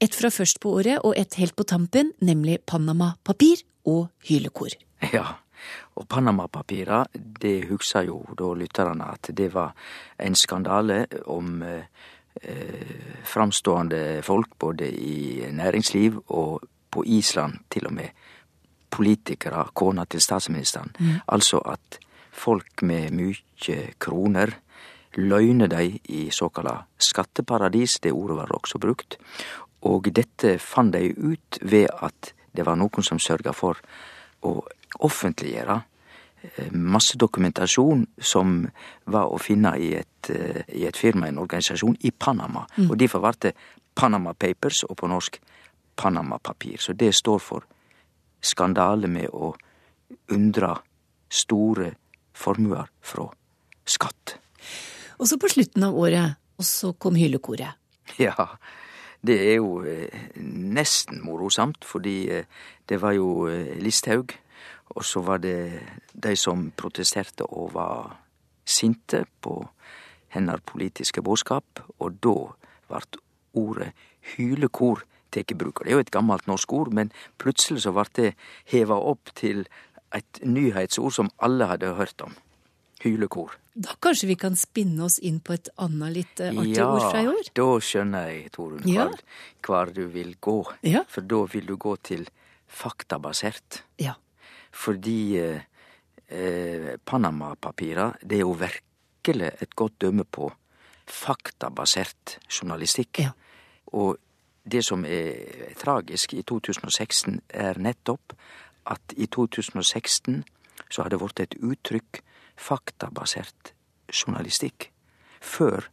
Et 0.00 0.14
fra 0.14 0.30
først 0.30 0.60
på 0.60 0.70
året 0.78 0.98
og 1.04 1.14
et 1.16 1.34
helt 1.38 1.56
på 1.56 1.64
tampen, 1.64 2.12
nemlig 2.20 2.58
Panama-papir 2.66 3.62
og 3.86 4.08
hylekor. 4.24 4.70
Ja, 5.12 5.38
og 5.96 6.08
Panama-papira, 6.08 7.06
det 7.14 7.68
husker 7.68 8.02
jo 8.02 8.24
da 8.38 8.54
lytterne 8.54 9.12
at 9.12 9.30
det 9.36 9.52
var 9.54 9.74
en 10.18 10.34
skandale 10.34 11.06
om 11.26 11.62
eh, 11.62 11.84
framstående 13.24 14.22
folk 14.22 14.58
både 14.58 14.90
i 14.90 15.46
næringsliv 15.50 16.22
og 16.28 16.62
på 16.90 17.04
Island 17.04 17.58
til 17.70 17.86
og 17.86 17.92
med 17.92 18.08
politikere, 18.90 19.68
kona 19.74 20.04
til 20.04 20.20
statsministeren. 20.20 20.90
Mm. 20.98 21.20
Altså 21.28 21.58
at 21.58 21.98
folk 22.32 22.82
med 22.82 23.10
mye 23.12 23.94
kroner 23.98 24.54
løyner 25.18 25.70
dei 25.70 25.98
i 26.14 26.28
såkalla 26.30 26.76
skatteparadis, 26.98 27.98
det 28.02 28.12
ordet 28.14 28.36
var 28.38 28.54
også 28.54 28.78
brukt, 28.78 29.18
og 29.88 30.10
dette 30.14 30.56
fant 30.62 30.94
dei 30.94 31.10
ut 31.10 31.58
ved 31.62 31.88
at 32.02 32.32
det 32.54 32.66
var 32.66 32.78
noen 32.78 33.04
som 33.06 33.20
sørga 33.22 33.52
for 33.54 33.78
å 34.46 34.54
offentliggjøre 35.04 35.76
eh, 36.42 36.72
masse 36.72 37.18
dokumentasjon 37.18 38.06
som 38.18 38.62
var 39.06 39.30
å 39.30 39.38
finne 39.42 39.74
i 39.78 39.92
et, 39.98 40.30
eh, 40.30 40.62
i 40.74 40.86
et 40.88 40.96
firma, 40.96 41.28
en 41.28 41.42
organisasjon, 41.42 41.98
i 42.00 42.10
Panama. 42.10 42.64
Og 42.88 42.96
derfor 42.98 43.22
ble 43.22 43.34
det 43.48 43.54
Panama 43.94 44.34
Papers, 44.34 44.84
og 44.84 44.96
på 44.96 45.10
norsk 45.10 45.40
Panama-papir. 45.98 46.78
Så 46.78 46.92
det 46.92 47.14
står 47.14 47.38
for 47.42 47.64
skandale 48.40 49.08
med 49.10 49.30
å 49.34 49.54
unndra 50.30 50.76
store 51.28 51.92
formuer 52.34 52.86
fra 53.02 53.26
skatt. 53.84 54.38
Og 55.18 55.28
så 55.28 55.38
på 55.38 55.50
slutten 55.50 55.86
av 55.86 55.96
året, 55.98 56.38
og 56.58 56.66
så 56.66 56.92
kom 56.94 57.18
hyllekoret. 57.18 57.74
Ja, 58.18 58.34
det 59.26 59.36
er 59.50 59.56
jo 59.58 59.82
eh, 59.82 60.28
nesten 60.38 61.22
morosamt, 61.24 61.84
fordi 61.84 62.30
eh, 62.32 62.46
det 62.88 63.00
var 63.02 63.16
jo 63.18 63.48
eh, 63.50 63.74
Listhaug, 63.82 64.32
og 64.94 65.04
så 65.04 65.22
var 65.26 65.42
det 65.42 65.82
de 66.14 66.36
som 66.38 66.70
protesterte 66.76 67.46
og 67.46 67.74
var 67.74 68.16
sinte 68.68 69.24
på 69.42 69.60
hennes 70.34 70.62
politiske 70.66 71.22
budskap, 71.22 71.82
og 71.98 72.18
da 72.22 72.36
ble 72.88 73.22
ordet 73.58 73.92
hylekor 74.36 75.04
tatt 75.32 75.52
i 75.52 75.56
bruk. 75.58 75.82
Det 75.82 75.92
er 75.92 75.98
jo 75.98 76.04
et 76.04 76.14
gammelt 76.14 76.46
norsk 76.48 76.72
ord, 76.72 76.92
men 76.94 77.12
plutselig 77.40 77.84
så 77.84 77.92
ble 77.96 78.06
det 78.16 78.30
heva 78.72 78.96
opp 78.96 79.32
til 79.36 79.66
et 80.14 80.40
nyhetsord 80.44 81.12
som 81.12 81.32
alle 81.44 81.68
hadde 81.68 81.96
hørt 81.98 82.22
om. 82.24 82.36
Hylekor. 83.02 83.58
Da 83.78 83.94
kanskje 84.02 84.26
vi 84.32 84.34
kan 84.40 84.56
spinne 84.58 85.04
oss 85.06 85.20
inn 85.22 85.38
på 85.44 85.54
et 85.54 85.68
annet 85.78 86.10
litt 86.16 86.40
artig 86.42 86.58
artig 86.58 86.82
ord 86.82 87.04
fra 87.12 87.20
i 87.22 87.28
år? 87.30 87.42
Ja, 87.46 87.54
da 87.60 87.66
skjønner 87.88 88.30
jeg, 88.32 88.50
Torunn, 88.56 88.86
Ja. 88.90 89.04
hvor 89.62 89.92
du 89.94 90.00
vil 90.10 90.34
gå. 90.42 90.56
Ja. 90.82 91.04
For 91.06 91.22
da 91.22 91.44
vil 91.52 91.66
du 91.66 91.76
gå 91.76 91.94
til 92.02 92.26
faktabasert. 92.66 93.82
Ja. 94.02 94.14
Fordi 94.72 95.38
eh, 95.38 95.60
eh, 96.28 96.96
Panama-papira, 97.04 98.10
det 98.22 98.40
er 98.40 98.44
jo 98.44 98.56
virkelig 98.58 99.52
et 99.62 99.76
godt 99.76 99.98
dømme 100.00 100.24
på 100.24 100.50
faktabasert 101.06 102.38
journalistikk. 102.50 103.18
Ja. 103.22 103.30
Og 103.92 104.16
det 104.68 104.82
som 104.84 105.04
er 105.04 105.72
tragisk 105.80 106.34
i 106.34 106.42
2016, 106.42 107.40
er 107.48 107.78
nettopp 107.78 108.34
at 108.86 109.14
i 109.16 109.26
2016 109.26 110.42
så 110.90 111.02
har 111.04 111.10
det 111.12 111.18
blitt 111.20 111.40
et 111.40 111.54
uttrykk 111.62 112.20
faktabasert 112.58 113.72
journalistikk. 114.12 114.90
Før 115.40 115.88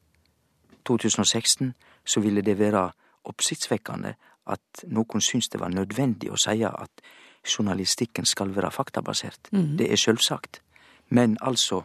2016 0.85 1.73
så 2.05 2.19
ville 2.19 2.41
det 2.41 2.59
være 2.59 2.89
oppsiktsvekkende 3.25 4.15
at 4.45 4.85
noen 4.93 5.21
syns 5.21 5.49
det 5.49 5.61
var 5.61 5.73
nødvendig 5.73 6.31
å 6.31 6.39
si 6.39 6.61
at 6.65 7.05
journalistikken 7.45 8.25
skal 8.25 8.55
være 8.55 8.71
faktabasert. 8.71 9.49
Det 9.77 9.91
er 9.91 10.01
sjølvsagt. 10.01 10.61
Men 11.09 11.37
altså, 11.41 11.83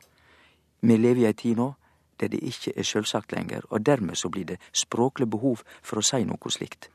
vi 0.80 0.96
lever 0.96 1.22
i 1.22 1.28
ei 1.28 1.36
tid 1.36 1.60
nå 1.60 1.74
der 2.20 2.28
det 2.28 2.40
ikke 2.44 2.72
er 2.76 2.84
sjølvsagt 2.84 3.32
lenger, 3.32 3.64
og 3.70 3.86
dermed 3.86 4.14
så 4.14 4.28
blir 4.28 4.44
det 4.44 4.58
språklig 4.76 5.30
behov 5.30 5.62
for 5.82 6.00
å 6.00 6.04
si 6.04 6.20
noe 6.28 6.52
slikt. 6.52 6.90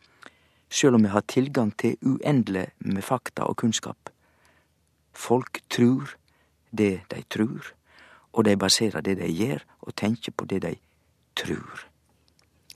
Sjøl 0.70 0.98
om 0.98 1.06
vi 1.06 1.13
har 1.13 1.25
tilgang 1.25 1.72
til 1.77 1.98
uendelig 2.01 2.68
med 2.77 3.04
fakta 3.04 3.48
og 3.50 3.58
kunnskap. 3.58 4.10
Folk 5.13 5.62
trur 5.70 6.13
det 6.77 7.01
de 7.12 7.24
trur, 7.29 7.72
og 8.34 8.46
de 8.46 8.55
baserer 8.58 9.01
det 9.01 9.17
de 9.17 9.29
gjør, 9.32 9.63
og 9.82 9.96
tenker 9.96 10.32
på 10.38 10.46
det 10.46 10.62
de 10.62 10.75
trur. 11.36 11.86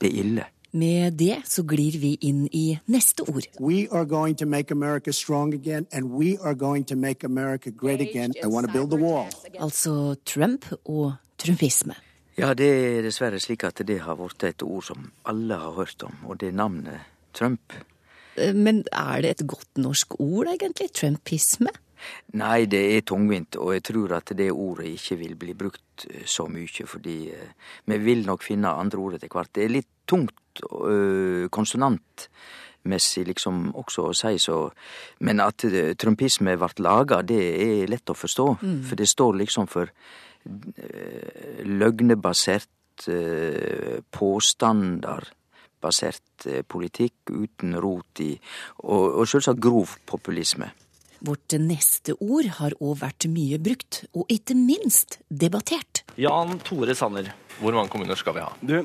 Det 0.00 0.08
er 0.08 0.18
ille. 0.24 0.44
Med 0.72 1.16
det 1.18 1.40
så 1.50 1.64
glir 1.66 1.98
vi 1.98 2.12
inn 2.22 2.44
i 2.54 2.78
neste 2.86 3.24
ord. 3.26 3.46
We 3.60 3.88
are 3.90 4.06
going 4.06 4.38
to 4.38 4.46
make 4.46 4.70
America 4.70 5.12
strong 5.12 5.54
again, 5.54 5.86
and 5.92 6.12
we 6.14 6.36
are 6.38 6.54
going 6.54 6.86
to 6.86 6.96
make 6.96 7.24
America 7.26 7.70
great 7.70 8.00
again. 8.00 8.32
I 8.42 8.46
want 8.46 8.66
to 8.66 8.72
build 8.72 8.90
the 8.90 9.02
wall. 9.02 9.26
Altså 9.58 10.14
Trump 10.24 10.66
og 10.84 11.12
trumpisme. 11.38 11.94
Ja, 12.38 12.54
det 12.54 12.70
er 12.70 13.02
dessverre 13.02 13.40
slik 13.42 13.64
at 13.64 13.82
det 13.86 14.00
har 14.00 14.14
blitt 14.16 14.44
et 14.46 14.62
ord 14.62 14.82
som 14.86 15.10
alle 15.26 15.58
har 15.58 15.74
hørt 15.76 16.02
om, 16.06 16.14
og 16.24 16.40
det 16.40 16.48
er 16.48 16.52
navnet 16.52 17.00
Trump 17.34 17.74
Eh, 18.40 18.54
Men 18.54 18.84
er 18.92 19.20
det 19.22 19.30
et 19.30 19.46
godt 19.48 19.78
norsk 19.78 20.20
ord, 20.20 20.46
egentlig? 20.46 20.92
Trumpisme? 20.94 21.72
Nei, 22.38 22.66
det 22.70 22.82
er 22.94 23.06
tungvint, 23.06 23.56
og 23.60 23.74
jeg 23.74 23.84
tror 23.90 24.16
at 24.20 24.32
det 24.36 24.50
ordet 24.52 24.92
ikke 24.94 25.18
vil 25.20 25.34
bli 25.40 25.54
brukt 25.58 26.06
eh, 26.10 26.24
så 26.26 26.46
mye, 26.50 26.86
fordi 26.86 27.18
eh, 27.34 27.52
vi 27.90 27.98
vil 28.04 28.26
nok 28.26 28.44
finne 28.46 28.72
andre 28.72 28.98
ord 29.02 29.18
etter 29.18 29.32
hvert. 29.32 29.52
Det 29.54 29.64
er 29.64 29.74
litt 29.74 29.90
tungt 30.10 30.62
øh, 30.64 31.48
konsonantmessig 31.50 33.26
liksom 33.28 33.70
også 33.78 34.08
å 34.08 34.16
si 34.16 34.38
så, 34.42 34.62
men 35.26 35.42
at 35.44 35.64
eh, 35.68 35.94
trumpisme 35.98 36.56
vart 36.60 36.82
laga, 36.82 37.22
det 37.22 37.40
er 37.40 37.90
lett 37.90 38.10
å 38.10 38.18
forstå, 38.18 38.48
for 38.88 39.00
det 39.00 39.08
står 39.10 39.42
liksom 39.44 39.70
for 39.70 39.92
løgnebasert, 41.68 42.68
påstander 44.12 45.26
øh, 45.82 46.62
politikk 46.68 47.30
uten 47.30 47.76
rot 47.80 48.20
i, 48.20 48.34
og, 48.84 49.20
og 49.20 49.28
selvsagt 49.28 49.60
grov 49.60 49.96
populisme. 50.06 50.70
Vårt 51.20 51.52
neste 51.60 52.14
ord 52.16 52.46
har 52.56 52.72
òg 52.80 52.96
vært 53.02 53.26
mye 53.28 53.58
brukt, 53.60 54.04
og 54.16 54.30
ikke 54.32 54.56
minst 54.56 55.18
debattert. 55.28 56.00
Jan 56.16 56.56
Tore 56.64 56.94
Sanner, 56.96 57.28
hvor 57.60 57.76
mange 57.76 57.92
kommuner 57.92 58.16
skal 58.16 58.38
vi 58.38 58.44
ha? 58.44 58.48
Du, 58.64 58.78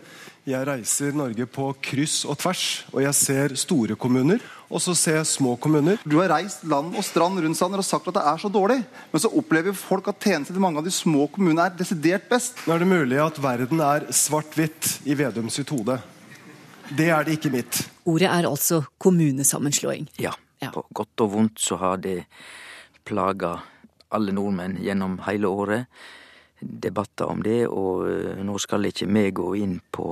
jeg 0.44 0.68
reiser 0.68 1.16
Norge 1.16 1.48
på 1.48 1.70
kryss 1.80 2.26
og 2.28 2.36
tvers, 2.42 2.66
og 2.92 3.00
jeg 3.06 3.18
ser 3.18 3.56
store 3.60 3.96
kommuner, 3.96 4.44
og 4.68 4.84
så 4.84 4.98
ser 5.00 5.22
jeg 5.22 5.32
små 5.32 5.56
kommuner. 5.62 6.02
Du 6.04 6.18
har 6.20 6.34
reist 6.34 6.68
land 6.68 6.92
og 6.92 7.08
strand 7.08 7.40
rundt 7.40 7.60
Sander, 7.60 7.80
og 7.80 7.88
sagt 7.88 8.12
at 8.12 8.20
det 8.20 8.26
er 8.28 8.44
så 8.44 8.52
dårlig. 8.52 8.82
Men 9.14 9.24
så 9.24 9.32
opplever 9.32 9.78
folk 9.80 10.12
at 10.12 10.20
tjenester 10.28 10.58
til 10.58 10.64
mange 10.64 10.84
av 10.84 10.88
de 10.88 10.94
små 10.94 11.30
kommunene 11.32 11.70
er 11.70 11.80
desidert 11.80 12.28
best. 12.28 12.60
Nå 12.68 12.76
er 12.76 12.84
det 12.84 12.92
mulig 12.92 13.22
at 13.24 13.40
verden 13.40 13.84
er 13.86 14.10
svart-hvitt 14.12 14.98
i 15.08 15.16
Vedum 15.16 15.48
sitt 15.54 15.72
hode. 15.72 16.02
Det 16.92 17.08
er 17.10 17.24
det 17.26 17.40
ikke 17.40 17.54
mitt. 17.54 17.86
Ordet 18.06 18.28
er 18.30 18.46
altså 18.46 18.84
kommunesammenslåing. 19.02 20.10
Ja, 20.22 20.36
Ja. 20.62 20.72
på 20.72 20.86
godt 20.94 21.26
og 21.26 21.32
vondt 21.34 21.60
så 21.60 21.80
har 21.82 21.98
det 22.04 22.24
plaga 23.06 23.58
alle 24.16 24.36
nordmenn 24.36 24.78
gjennom 24.82 25.20
hele 25.28 25.48
året. 25.48 25.90
Debatter 26.60 27.28
om 27.30 27.44
det, 27.44 27.66
og 27.68 28.08
eh, 28.10 28.40
nå 28.46 28.56
skal 28.62 28.88
ikke 28.88 29.10
vi 29.12 29.26
gå 29.36 29.50
inn 29.60 29.76
på 29.92 30.08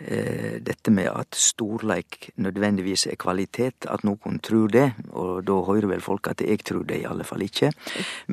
eh, 0.00 0.58
dette 0.60 0.92
med 0.92 1.06
at 1.12 1.38
storleik 1.38 2.32
nødvendigvis 2.42 3.06
er 3.12 3.20
kvalitet, 3.20 3.86
at 3.86 4.04
noen 4.04 4.40
tror 4.42 4.68
det, 4.74 4.88
og 5.14 5.44
da 5.46 5.60
hører 5.68 5.92
vel 5.94 6.04
folk 6.04 6.32
at 6.32 6.42
jeg 6.44 6.64
tror 6.66 6.82
det 6.88 6.98
i 7.00 7.06
alle 7.08 7.24
fall 7.24 7.46
ikke. 7.46 7.70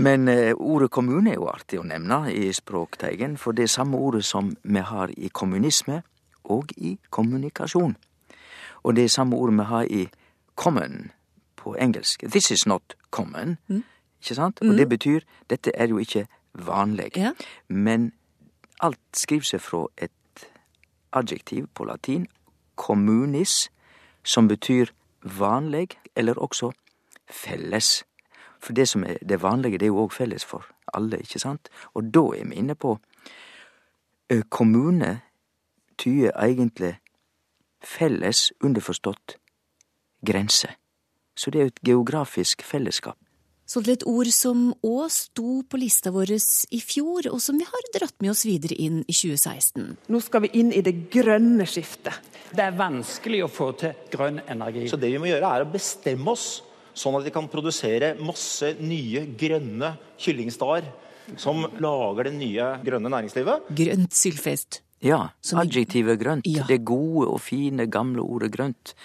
Men 0.02 0.28
eh, 0.34 0.52
ordet 0.58 0.90
kommune 0.92 1.32
er 1.32 1.40
jo 1.40 1.52
artig 1.54 1.80
å 1.80 1.88
nevne 1.88 2.26
i 2.34 2.50
Språkteigen, 2.56 3.38
for 3.38 3.56
det 3.56 3.68
er 3.68 3.76
samme 3.78 4.02
ordet 4.02 4.26
som 4.26 4.52
vi 4.64 4.84
har 4.84 5.14
i 5.14 5.30
kommunisme 5.30 6.02
og 6.50 6.74
i 6.78 6.98
kommunikasjon. 7.14 7.96
Og 8.84 8.96
det 8.96 9.06
er 9.06 9.14
samme 9.14 9.38
ordet 9.38 9.60
vi 9.60 9.70
har 9.70 9.92
i 10.02 10.08
common 10.58 11.12
på 11.56 11.76
engelsk. 11.76 12.24
This 12.32 12.52
is 12.52 12.66
not 12.68 12.96
common. 13.12 13.58
Ikke 14.22 14.36
sant? 14.36 14.62
Og 14.62 14.78
det 14.78 14.90
betyr 14.90 15.20
dette 15.50 15.72
er 15.76 15.88
jo 15.88 15.98
ikke 15.98 16.28
vanlig. 16.54 17.12
Ja. 17.16 17.32
Men 17.68 18.12
alt 18.82 19.00
skriver 19.14 19.46
seg 19.46 19.62
fra 19.62 19.86
et 19.98 20.12
adjektiv 21.14 21.68
på 21.74 21.86
latin, 21.86 22.28
communis, 22.76 23.70
som 24.24 24.48
betyr 24.48 24.92
vanlig, 25.22 25.90
eller 26.16 26.34
også 26.34 26.72
felles. 27.30 28.04
For 28.60 28.74
det 28.74 28.88
som 28.90 29.04
er 29.04 29.18
det 29.30 29.42
vanlige, 29.42 29.78
det 29.78 29.86
er 29.86 29.94
jo 29.94 30.04
òg 30.06 30.14
felles 30.14 30.46
for 30.46 30.66
alle, 30.94 31.20
ikke 31.20 31.40
sant? 31.40 31.70
Og 31.94 32.14
da 32.14 32.20
er 32.20 32.48
vi 32.50 32.56
inne 32.56 32.76
på 32.76 32.98
Kommune 34.50 35.22
tyder 35.98 36.32
egentlig 36.36 36.98
felles, 37.82 38.52
underforstått 38.62 39.38
grense. 40.26 40.70
Så 41.38 41.52
det 41.54 41.60
er 41.60 41.68
jo 41.68 41.74
et 41.74 41.86
geografisk 41.86 42.64
fellesskap. 42.66 43.18
Så 43.68 43.82
til 43.84 43.98
et 43.98 44.06
ord 44.08 44.30
som 44.32 44.70
òg 44.88 45.10
sto 45.12 45.58
på 45.68 45.80
lista 45.82 46.12
vår 46.16 46.32
i 46.72 46.80
fjor, 46.80 47.28
og 47.34 47.42
som 47.44 47.58
vi 47.60 47.68
har 47.68 47.90
dratt 47.98 48.16
med 48.24 48.32
oss 48.32 48.46
videre 48.48 48.78
inn 48.80 49.02
i 49.04 49.12
2016. 49.12 49.90
Nå 50.08 50.22
skal 50.24 50.46
vi 50.46 50.54
inn 50.62 50.72
i 50.72 50.84
det 50.86 51.10
grønne 51.12 51.68
skiftet. 51.68 52.16
Det 52.48 52.64
er 52.64 52.78
vanskelig 52.80 53.44
å 53.44 53.52
få 53.52 53.74
til 53.82 54.08
grønn 54.14 54.40
energi. 54.48 54.86
Så 54.88 55.00
det 55.02 55.12
vi 55.12 55.20
må 55.20 55.28
gjøre 55.28 55.52
er 55.52 55.66
å 55.66 55.72
bestemme 55.74 56.32
oss, 56.32 56.48
sånn 56.96 57.20
at 57.20 57.28
vi 57.28 57.36
kan 57.36 57.52
produsere 57.52 58.16
masse 58.24 58.72
nye 58.80 59.26
grønne 59.38 59.92
kyllingstar 60.16 60.88
som 61.36 61.66
lager 61.84 62.30
det 62.30 62.38
nye 62.40 62.72
grønne 62.88 63.12
næringslivet. 63.12 63.68
Grønt 63.76 64.16
sylfest. 64.16 64.82
Ja, 65.04 65.28
adjektivet 65.54 66.18
grønt. 66.24 66.48
Ja. 66.50 66.64
Det 66.66 66.80
gode 66.88 67.28
og 67.30 67.42
fine, 67.44 67.86
gamle 67.92 68.24
ordet 68.24 68.50
grønt. 68.56 68.96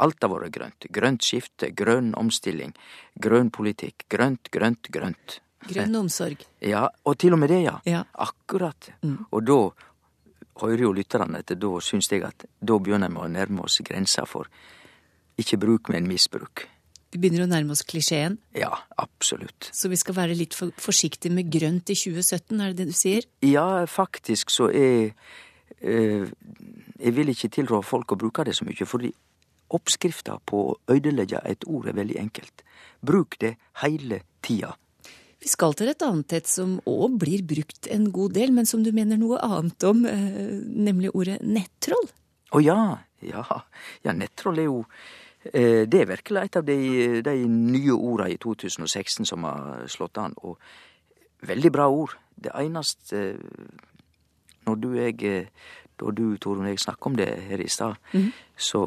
Alt 0.00 0.24
har 0.24 0.32
vært 0.32 0.54
grønt. 0.54 0.88
Grønt 0.96 1.26
skifte, 1.26 1.70
grønn 1.76 2.14
omstilling, 2.18 2.72
grønn 3.20 3.52
politikk. 3.52 4.06
Grønt, 4.12 4.50
grønt, 4.52 4.88
grønt. 4.92 5.38
Grønn 5.68 5.96
omsorg. 6.00 6.46
Ja, 6.64 6.86
og 7.04 7.18
til 7.20 7.36
og 7.36 7.42
med 7.42 7.52
det, 7.52 7.60
ja. 7.66 7.76
Ja. 7.84 8.04
Akkurat. 8.16 8.90
Og 9.28 9.44
da 9.44 9.60
hører 10.62 10.86
jo 10.86 10.92
lytterne 10.96 11.40
etter, 11.40 11.58
da 11.60 11.76
syns 11.84 12.08
jeg 12.12 12.24
at 12.26 12.46
da 12.60 12.78
begynner 12.80 13.12
vi 13.12 13.20
å 13.20 13.30
nærme 13.32 13.64
oss 13.68 13.80
grensa 13.84 14.24
for 14.28 14.48
ikke 15.40 15.60
bruk, 15.60 15.92
men 15.92 16.08
misbruk. 16.08 16.66
Vi 17.10 17.18
begynner 17.18 17.44
å 17.44 17.50
nærme 17.50 17.74
oss 17.74 17.82
klisjeen. 17.82 18.36
Ja, 18.54 18.70
absolutt. 19.02 19.70
Så 19.74 19.90
vi 19.90 19.98
skal 19.98 20.14
være 20.14 20.36
litt 20.38 20.54
for 20.54 20.70
forsiktige 20.78 21.34
med 21.34 21.50
grønt 21.50 21.90
i 21.90 21.96
2017, 21.98 22.60
er 22.60 22.70
det 22.70 22.84
det 22.84 22.92
du 22.92 22.96
sier? 22.96 23.26
Ja, 23.42 23.84
faktisk 23.90 24.52
så 24.54 24.70
er 24.70 24.90
jeg, 24.90 25.14
Jeg 27.00 27.14
vil 27.16 27.32
ikke 27.32 27.48
tilrå 27.48 27.78
folk 27.82 28.12
å 28.12 28.18
bruke 28.20 28.44
det 28.44 28.52
så 28.58 28.66
mye, 28.68 28.84
fordi 28.84 29.08
oppskrifta 29.70 30.38
på 30.46 30.60
å 30.72 30.76
ødelegge 30.92 31.40
et 31.46 31.64
ord 31.66 31.88
er 31.88 31.96
veldig 31.98 32.18
enkelt. 32.20 32.64
Bruk 33.06 33.38
det 33.40 33.54
hele 33.82 34.22
tida. 34.42 34.74
Vi 35.40 35.48
skal 35.48 35.72
til 35.72 35.88
et 35.88 36.02
annet 36.04 36.32
et 36.36 36.46
som 36.50 36.74
òg 36.90 37.14
blir 37.22 37.40
brukt 37.48 37.86
en 37.88 38.10
god 38.12 38.34
del, 38.36 38.52
men 38.52 38.66
som 38.68 38.82
du 38.84 38.90
mener 38.92 39.16
noe 39.16 39.38
annet 39.40 39.84
om, 39.88 40.04
eh, 40.04 40.58
nemlig 40.60 41.14
ordet 41.14 41.38
nettroll. 41.42 42.10
Å 42.52 42.60
ja, 42.60 42.98
ja. 43.24 43.44
Ja, 44.04 44.12
nettroll 44.12 44.58
er 44.58 44.64
jo 44.68 44.84
eh, 45.54 45.86
Det 45.88 46.00
er 46.02 46.10
virkelig 46.10 46.42
et 46.44 46.56
av 46.56 46.64
de, 46.64 47.22
de 47.22 47.34
nye 47.48 47.92
orda 47.94 48.28
i 48.28 48.36
2016 48.36 49.24
som 49.24 49.44
har 49.48 49.86
slått 49.88 50.18
an, 50.18 50.34
og 50.44 50.58
veldig 51.46 51.72
bra 51.72 51.88
ord. 51.88 52.16
Det 52.36 52.52
eneste 52.54 53.16
eh, 53.30 53.36
Når 54.66 54.76
du 54.76 54.88
jeg 54.98 55.46
Da 56.00 56.10
du, 56.16 56.36
Torunn, 56.40 56.66
jeg 56.68 56.78
snakka 56.80 57.06
om 57.10 57.16
det 57.16 57.28
her 57.48 57.60
i 57.60 57.68
stad, 57.68 57.96
Mhm. 58.12 58.32
så 58.56 58.82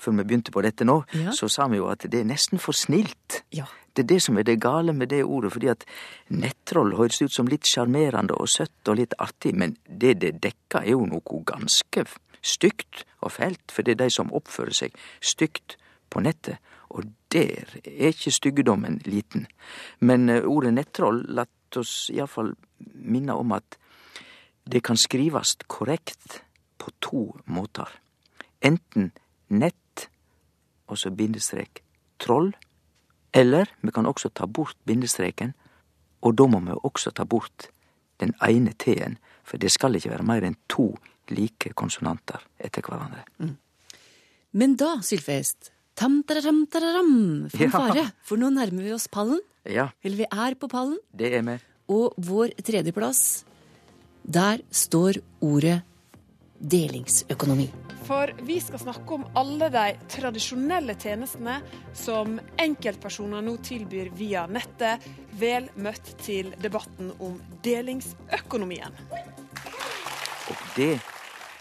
før 0.00 0.16
vi 0.16 0.24
begynte 0.24 0.52
på 0.54 0.62
dette 0.64 0.86
nå, 0.88 1.02
Ja. 1.14 1.30
så 1.36 1.48
sa 1.52 1.66
vi 1.68 1.76
jo 1.80 1.88
at 1.92 2.06
det 2.10 2.20
er 2.22 2.24
nesten 2.28 2.58
for 2.58 2.72
snilt. 2.76 3.42
Ja. 3.52 3.66
Det 3.94 4.04
er 4.04 4.14
det 4.14 4.20
som 4.22 4.38
er 4.38 4.44
det 4.46 4.60
gale 4.62 4.92
med 4.96 5.08
det 5.10 5.24
ordet, 5.24 5.52
fordi 5.52 5.68
at 5.68 5.84
nettroll 6.30 6.94
høres 6.96 7.20
ut 7.22 7.32
som 7.34 7.48
litt 7.50 7.66
sjarmerende 7.68 8.36
og 8.38 8.48
søtt 8.48 8.88
og 8.88 8.96
litt 8.96 9.14
artig, 9.18 9.52
men 9.54 9.76
det 9.86 10.18
det 10.22 10.40
dekker 10.40 10.84
er 10.84 10.92
jo 10.94 11.06
noe 11.10 11.42
ganske 11.44 12.04
stygt 12.42 13.04
og 13.20 13.32
fælt, 13.32 13.70
for 13.70 13.82
det 13.82 13.92
er 13.98 14.04
de 14.06 14.10
som 14.14 14.30
oppfører 14.32 14.72
seg 14.72 14.94
stygt 15.20 15.76
på 16.10 16.22
nettet, 16.24 16.56
og 16.90 17.04
der 17.30 17.66
er 17.84 18.08
ikke 18.14 18.30
styggedommen 18.32 19.00
liten. 19.04 19.46
Men 20.00 20.28
eh, 20.28 20.42
ordet 20.42 20.72
nettroll 20.74 21.24
lat 21.28 21.76
oss 21.76 22.08
iallfall 22.14 22.54
minne 22.94 23.34
om 23.38 23.52
at 23.52 23.76
det 24.70 24.82
kan 24.86 24.96
skrivast 24.96 25.66
korrekt 25.68 26.40
på 26.78 26.90
to 27.00 27.22
måter. 27.46 27.88
Enten 28.62 29.10
nett, 29.50 29.74
og 30.90 30.98
så 30.98 31.10
bindestrek 31.14 31.82
troll, 32.20 32.50
eller 33.32 33.70
vi 33.80 33.92
kan 33.94 34.06
også 34.10 34.28
ta 34.34 34.46
bort 34.50 34.76
bindestreken, 34.86 35.54
og 36.26 36.34
da 36.36 36.46
må 36.50 36.60
vi 36.66 36.74
også 36.84 37.12
ta 37.14 37.24
bort 37.24 37.68
den 38.20 38.34
ene 38.44 38.74
t-en, 38.76 39.14
for 39.46 39.56
det 39.56 39.70
skal 39.72 39.94
ikke 39.96 40.10
være 40.12 40.26
mer 40.26 40.44
enn 40.44 40.56
to 40.68 40.90
like 41.30 41.70
konsonanter 41.78 42.42
etter 42.58 42.82
hverandre. 42.84 43.22
Men 44.52 44.74
da, 44.76 44.96
Sylfest, 45.06 45.70
tam-tararam-tararam, 45.96 47.48
fanfare, 47.54 47.96
Ja. 47.96 48.10
for 48.22 48.36
nå 48.36 48.50
nærmer 48.50 48.82
vi 48.82 48.92
oss 48.92 49.06
pallen. 49.08 49.40
Ja, 49.64 49.90
Eller 50.02 50.16
vi 50.16 50.26
er 50.30 50.54
på 50.56 50.68
pallen. 50.68 50.98
det 51.14 51.32
er 51.34 51.42
vi. 51.42 51.58
Og 51.88 52.14
vår 52.18 52.48
tredjeplass, 52.62 53.44
der 54.24 54.60
står 54.70 55.20
ordet 55.40 55.82
delingsøkonomi. 56.60 57.70
For 58.10 58.32
vi 58.42 58.56
skal 58.58 58.80
snakke 58.82 59.14
om 59.14 59.24
alle 59.38 59.68
de 59.70 59.84
tradisjonelle 60.10 60.96
tjenestene 60.98 61.60
som 61.94 62.40
enkeltpersoner 62.58 63.44
nå 63.46 63.52
tilbyr 63.62 64.10
via 64.18 64.48
nettet. 64.50 65.06
Vel 65.38 65.68
møtt 65.78 66.16
til 66.18 66.50
debatten 66.58 67.12
om 67.22 67.38
delingsøkonomien. 67.62 68.98
Og 70.50 70.66
det 70.74 70.96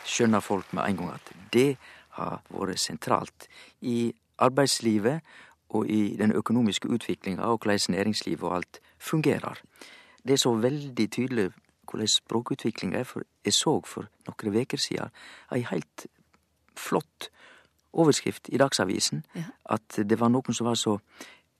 skjønner 0.09 0.41
folk 0.41 0.73
med 0.73 0.89
en 0.89 0.99
gang 1.03 1.13
at 1.19 1.31
det 1.53 1.69
har 2.17 2.41
vært 2.49 2.81
sentralt 2.81 3.45
i 3.85 4.09
arbeidslivet 4.41 5.21
og 5.77 5.85
i 5.85 6.15
den 6.17 6.33
økonomiske 6.33 6.89
utviklinga 6.89 7.45
og 7.45 7.61
hvordan 7.61 7.93
næringslivet 7.93 8.49
og 8.49 8.55
alt 8.55 8.85
fungerer. 8.97 9.61
Det 10.25 10.33
er 10.33 10.47
så 10.49 10.57
veldig 10.57 11.11
tydelig 11.13 11.51
hvordan 11.85 12.09
språkutviklinga 12.09 13.03
er, 13.03 13.05
for 13.05 13.21
jeg 13.45 13.53
så 13.53 13.81
for 13.85 14.09
noen 14.25 14.57
veker 14.63 14.81
siden 14.81 15.13
ei 15.53 15.61
heilt 15.69 16.09
flott 16.79 17.29
overskrift 17.93 18.49
i 18.53 18.59
Dagsavisen 18.61 19.23
at 19.69 19.99
det 20.05 20.19
var 20.21 20.31
noen 20.31 20.55
som 20.55 20.69
var 20.69 20.77
så 20.79 20.97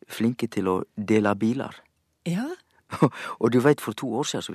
flinke 0.09 0.47
til 0.47 0.69
å 0.69 0.75
dele 0.95 1.33
biler. 1.37 1.75
Ja, 2.29 2.47
Og 3.41 3.53
du 3.53 3.59
veit, 3.59 3.81
for 3.81 3.91
to 3.91 4.09
år 4.13 4.23
siden 4.23 4.41
så 4.41 4.53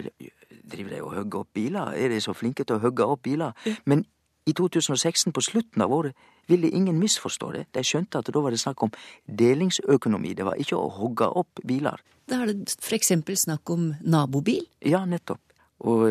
Driver 0.73 0.91
de 0.91 1.01
og 1.03 1.15
hogger 1.15 1.39
opp 1.39 1.49
biler? 1.55 1.93
Er 1.93 2.09
de 2.09 2.21
så 2.21 2.33
flinke 2.33 2.65
til 2.65 2.79
å 2.79 2.83
hogge 2.83 3.05
opp 3.05 3.23
biler? 3.23 3.53
Men 3.85 4.07
i 4.49 4.53
2016, 4.53 5.33
på 5.33 5.41
slutten 5.45 5.83
av 5.83 5.93
året, 5.93 6.17
ville 6.49 6.71
ingen 6.71 6.99
misforstå 7.01 7.51
det. 7.53 7.65
De 7.75 7.85
skjønte 7.85 8.21
at 8.21 8.29
da 8.33 8.41
var 8.41 8.53
det 8.53 8.61
snakk 8.61 8.83
om 8.85 8.93
delingsøkonomi. 9.29 10.35
Det 10.37 10.45
var 10.45 10.61
ikke 10.61 10.77
å 10.77 10.91
hogge 10.93 11.29
opp 11.29 11.61
biler. 11.65 12.01
da 12.29 12.43
er 12.43 12.53
det 12.53 12.77
for 12.81 12.97
eksempel 12.97 13.37
snakk 13.37 13.71
om 13.71 13.95
nabobil. 14.01 14.67
Ja, 14.81 15.05
nettopp. 15.05 15.41
Og 15.85 16.09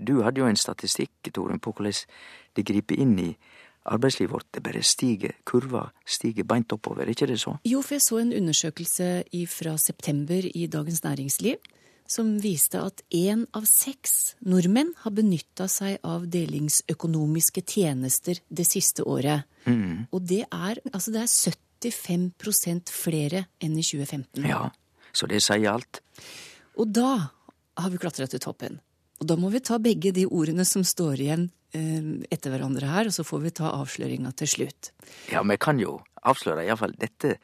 du 0.00 0.22
hadde 0.22 0.40
jo 0.40 0.46
en 0.48 0.56
statistikk, 0.56 1.32
Toren, 1.34 1.60
på 1.60 1.72
hvordan 1.72 1.92
det 2.56 2.64
griper 2.66 2.96
inn 2.96 3.18
i 3.18 3.30
arbeidslivet 3.84 4.32
vårt. 4.32 4.48
Det 4.52 4.62
bare 4.62 4.82
stiger. 4.82 5.36
Kurva 5.44 5.88
stiger 6.06 6.44
beint 6.44 6.72
oppover, 6.72 7.04
er 7.04 7.14
ikke 7.14 7.30
det 7.30 7.40
så? 7.40 7.56
Jo, 7.64 7.82
for 7.82 7.96
jeg 7.96 8.06
så 8.06 8.20
en 8.20 8.32
undersøkelse 8.36 9.10
fra 9.48 9.76
september 9.78 10.46
i 10.54 10.66
Dagens 10.66 11.04
Næringsliv 11.04 11.60
som 12.10 12.32
viste 12.42 12.80
at 12.82 13.04
én 13.14 13.44
av 13.54 13.66
seks 13.70 14.34
nordmenn 14.42 14.92
har 15.04 15.14
benytta 15.14 15.68
seg 15.70 16.00
av 16.06 16.26
delingsøkonomiske 16.32 17.62
tjenester 17.62 18.40
det 18.48 18.66
siste 18.66 19.06
året. 19.06 19.46
Mm. 19.66 20.10
Og 20.10 20.24
det 20.26 20.42
er, 20.48 20.80
altså 20.90 21.14
det 21.14 21.22
er 21.22 21.30
75% 21.30 22.90
flere 22.90 23.44
enn 23.62 23.78
i 23.78 23.84
2015. 23.86 24.48
Ja, 24.50 24.66
så 25.14 25.30
det 25.30 25.42
sier 25.46 25.70
alt. 25.70 26.02
Og 26.80 26.90
da 26.90 27.12
har 27.80 27.92
vi 27.92 28.02
klatra 28.02 28.26
til 28.30 28.42
toppen. 28.42 28.80
Og 29.20 29.28
da 29.28 29.36
må 29.38 29.52
vi 29.52 29.62
ta 29.62 29.78
begge 29.78 30.12
de 30.16 30.26
ordene 30.26 30.66
som 30.66 30.82
står 30.86 31.22
igjen 31.22 31.48
etter 31.72 32.50
hverandre 32.50 32.88
her, 32.90 33.10
og 33.10 33.14
så 33.14 33.24
får 33.26 33.42
vi 33.44 33.52
ta 33.60 33.70
avsløringa 33.76 34.32
til 34.38 34.50
slutt. 34.50 34.90
Ja, 35.30 35.42
vi 35.46 35.56
kan 35.60 35.78
jo 35.82 36.00
avsløre 36.26 36.64
iallfall 36.66 36.96
dette, 36.98 37.36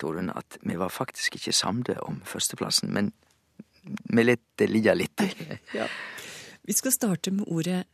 Torunn, 0.00 0.30
at 0.32 0.58
vi 0.60 0.76
var 0.76 0.92
faktisk 0.92 1.38
ikke 1.38 1.54
samde 1.56 1.96
om 2.04 2.18
førsteplassen, 2.28 2.92
men 2.92 3.12
vi 3.86 4.24
let 4.24 4.42
det 4.58 4.68
ligge 4.68 4.94
litt. 4.96 5.22
Vi 6.66 6.74
skal 6.74 6.90
starte 6.90 7.30
med 7.30 7.46
ordet 7.46 7.84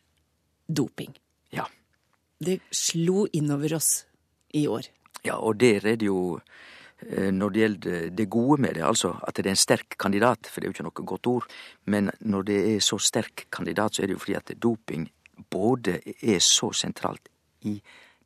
doping. 0.65 1.13
Ja. 1.53 1.67
Det 2.41 2.63
slo 2.73 3.27
innover 3.37 3.75
oss 3.77 4.07
i 4.57 4.65
år. 4.65 4.89
Ja, 5.27 5.37
og 5.37 5.59
der 5.61 5.85
er 5.85 5.99
det 6.01 6.09
jo 6.09 6.39
eh, 7.05 7.29
når 7.29 7.53
det 7.53 7.61
gjelder 7.61 8.07
det 8.17 8.27
gode 8.33 8.63
med 8.65 8.79
det, 8.79 8.87
altså 8.89 9.13
at 9.21 9.37
det 9.37 9.51
er 9.51 9.53
en 9.53 9.61
sterk 9.61 9.99
kandidat, 10.01 10.49
for 10.49 10.61
det 10.61 10.67
er 10.67 10.73
jo 10.73 10.77
ikke 10.79 10.87
noe 10.89 11.09
godt 11.13 11.29
ord, 11.31 11.51
men 11.85 12.09
når 12.21 12.49
det 12.49 12.59
er 12.73 12.81
så 12.81 12.97
sterk 12.97 13.45
kandidat, 13.53 13.95
så 13.95 14.03
er 14.03 14.11
det 14.11 14.17
jo 14.17 14.25
fordi 14.25 14.39
at 14.41 14.55
doping 14.57 15.05
både 15.51 16.01
er 16.23 16.39
så 16.39 16.73
sentralt 16.73 17.29
i 17.61 17.77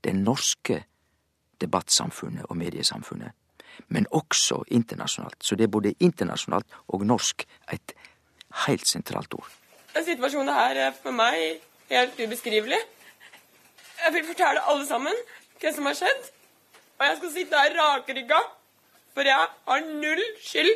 det 0.05 0.15
norske 0.15 0.83
debattsamfunnet 1.61 2.47
og 2.51 2.57
mediesamfunnet, 2.57 3.33
men 3.89 4.07
også 4.11 4.63
internasjonalt. 4.69 5.39
Så 5.41 5.57
det 5.57 5.67
er 5.67 5.73
både 5.73 5.95
internasjonalt 6.01 6.67
og 6.89 7.07
norsk 7.07 7.47
et 7.73 7.95
helt 8.67 8.89
sentralt 8.89 9.35
ord. 9.35 9.49
Situasjonen 9.97 10.53
her 10.53 10.77
er 10.89 10.95
for 11.03 11.17
meg 11.17 11.61
helt 11.91 12.21
ubeskrivelig. 12.21 12.79
Jeg 14.05 14.13
vil 14.13 14.27
fortelle 14.29 14.65
alle 14.71 14.87
sammen 14.87 15.25
hva 15.61 15.73
som 15.73 15.89
har 15.89 15.97
skjedd. 15.97 16.31
Og 16.97 17.05
jeg 17.05 17.17
skal 17.19 17.33
sitte 17.33 17.61
her 17.61 17.75
rakrygga, 17.77 18.39
for 19.17 19.29
jeg 19.29 19.49
har 19.69 19.89
null 19.89 20.23
skyld 20.45 20.73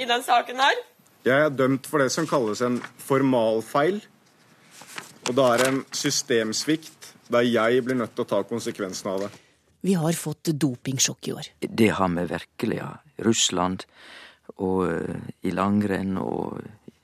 i 0.00 0.08
den 0.08 0.24
saken 0.24 0.60
her. 0.60 0.82
Jeg 1.26 1.44
er 1.44 1.52
dømt 1.52 1.88
for 1.90 2.00
det 2.02 2.10
som 2.12 2.28
kalles 2.28 2.60
en 2.62 2.78
formalfeil. 3.02 4.02
Og 5.26 5.34
det 5.34 5.46
er 5.56 5.64
en 5.66 5.80
systemsvikt 5.90 7.12
der 7.34 7.42
jeg 7.42 7.82
blir 7.82 7.98
nødt 7.98 8.14
til 8.14 8.22
å 8.22 8.30
ta 8.30 8.42
konsekvensen 8.46 9.10
av 9.10 9.24
det. 9.24 9.30
Vi 9.86 9.94
har 9.98 10.18
fått 10.18 10.52
dopingsjokk 10.54 11.28
i 11.28 11.32
år. 11.34 11.48
Det 11.66 11.88
har 11.98 12.12
vi 12.14 12.26
virkelig, 12.30 12.78
ja. 12.78 12.92
Russland 13.26 13.84
og 14.62 14.86
eh, 14.90 15.26
i 15.42 15.52
langrenn 15.54 16.16
og 16.20 16.60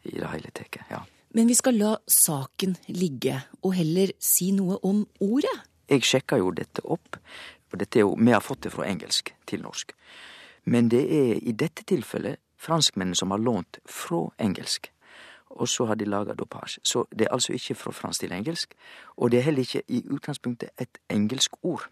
i 0.07 0.19
det 0.19 0.31
hele 0.31 0.53
tatt, 0.55 0.79
ja. 0.91 1.01
Men 1.33 1.49
vi 1.49 1.57
skal 1.57 1.79
la 1.81 1.97
saken 2.07 2.77
ligge, 2.93 3.39
og 3.65 3.75
heller 3.79 4.13
si 4.21 4.51
noe 4.53 4.77
om 4.85 5.03
ordet. 5.25 5.55
Jeg 5.89 6.05
sjekka 6.05 6.39
jo 6.43 6.53
dette 6.55 6.85
opp, 6.85 7.17
og 7.73 7.81
dette 7.81 7.99
er 7.99 8.05
jo, 8.05 8.15
vi 8.21 8.35
har 8.35 8.45
fått 8.45 8.67
det 8.67 8.75
fra 8.75 8.85
engelsk 8.87 9.33
til 9.49 9.65
norsk. 9.65 9.95
Men 10.69 10.93
det 10.93 11.03
er 11.09 11.41
i 11.41 11.55
dette 11.57 11.87
tilfellet 11.89 12.39
franskmennene 12.61 13.19
som 13.19 13.33
har 13.35 13.43
lånt 13.43 13.81
fra 13.89 14.27
engelsk. 14.39 14.92
Og 15.53 15.69
så 15.69 15.85
har 15.87 15.95
de 15.95 16.05
laga 16.05 16.35
dopasje. 16.35 16.81
Så 16.85 17.05
det 17.11 17.27
er 17.27 17.35
altså 17.35 17.53
ikke 17.53 17.75
fra 17.75 17.93
fransk 17.93 18.21
til 18.21 18.33
engelsk. 18.33 18.75
Og 19.17 19.31
det 19.31 19.39
er 19.39 19.43
heller 19.43 19.61
ikke 19.61 19.83
i 19.89 20.03
utgangspunktet 20.11 20.71
et 20.81 20.99
engelsk 21.11 21.53
ord. 21.63 21.89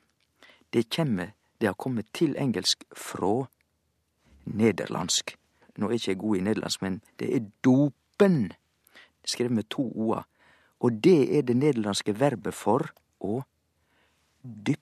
Det 0.73 0.87
kommer, 0.96 1.27
det 1.61 1.68
har 1.68 1.75
kommet 1.75 2.07
til 2.14 2.37
engelsk 2.38 2.85
fra 2.96 3.46
nederlandsk. 4.44 5.37
Nå 5.77 5.88
er 5.88 5.92
ikke 5.92 6.11
jeg 6.11 6.18
god 6.18 6.37
i 6.37 6.40
nederlandsk, 6.40 6.83
men 6.83 7.01
det 7.18 7.37
er 7.37 7.46
dopen. 7.64 8.53
Skrevet 9.25 9.53
med 9.53 9.68
to 9.70 9.92
o-er. 9.94 10.23
Og 10.81 11.05
det 11.05 11.38
er 11.38 11.42
det 11.42 11.57
nederlandske 11.57 12.20
verbet 12.20 12.55
for 12.55 12.88
å 13.20 13.42
dyppe 14.42 14.81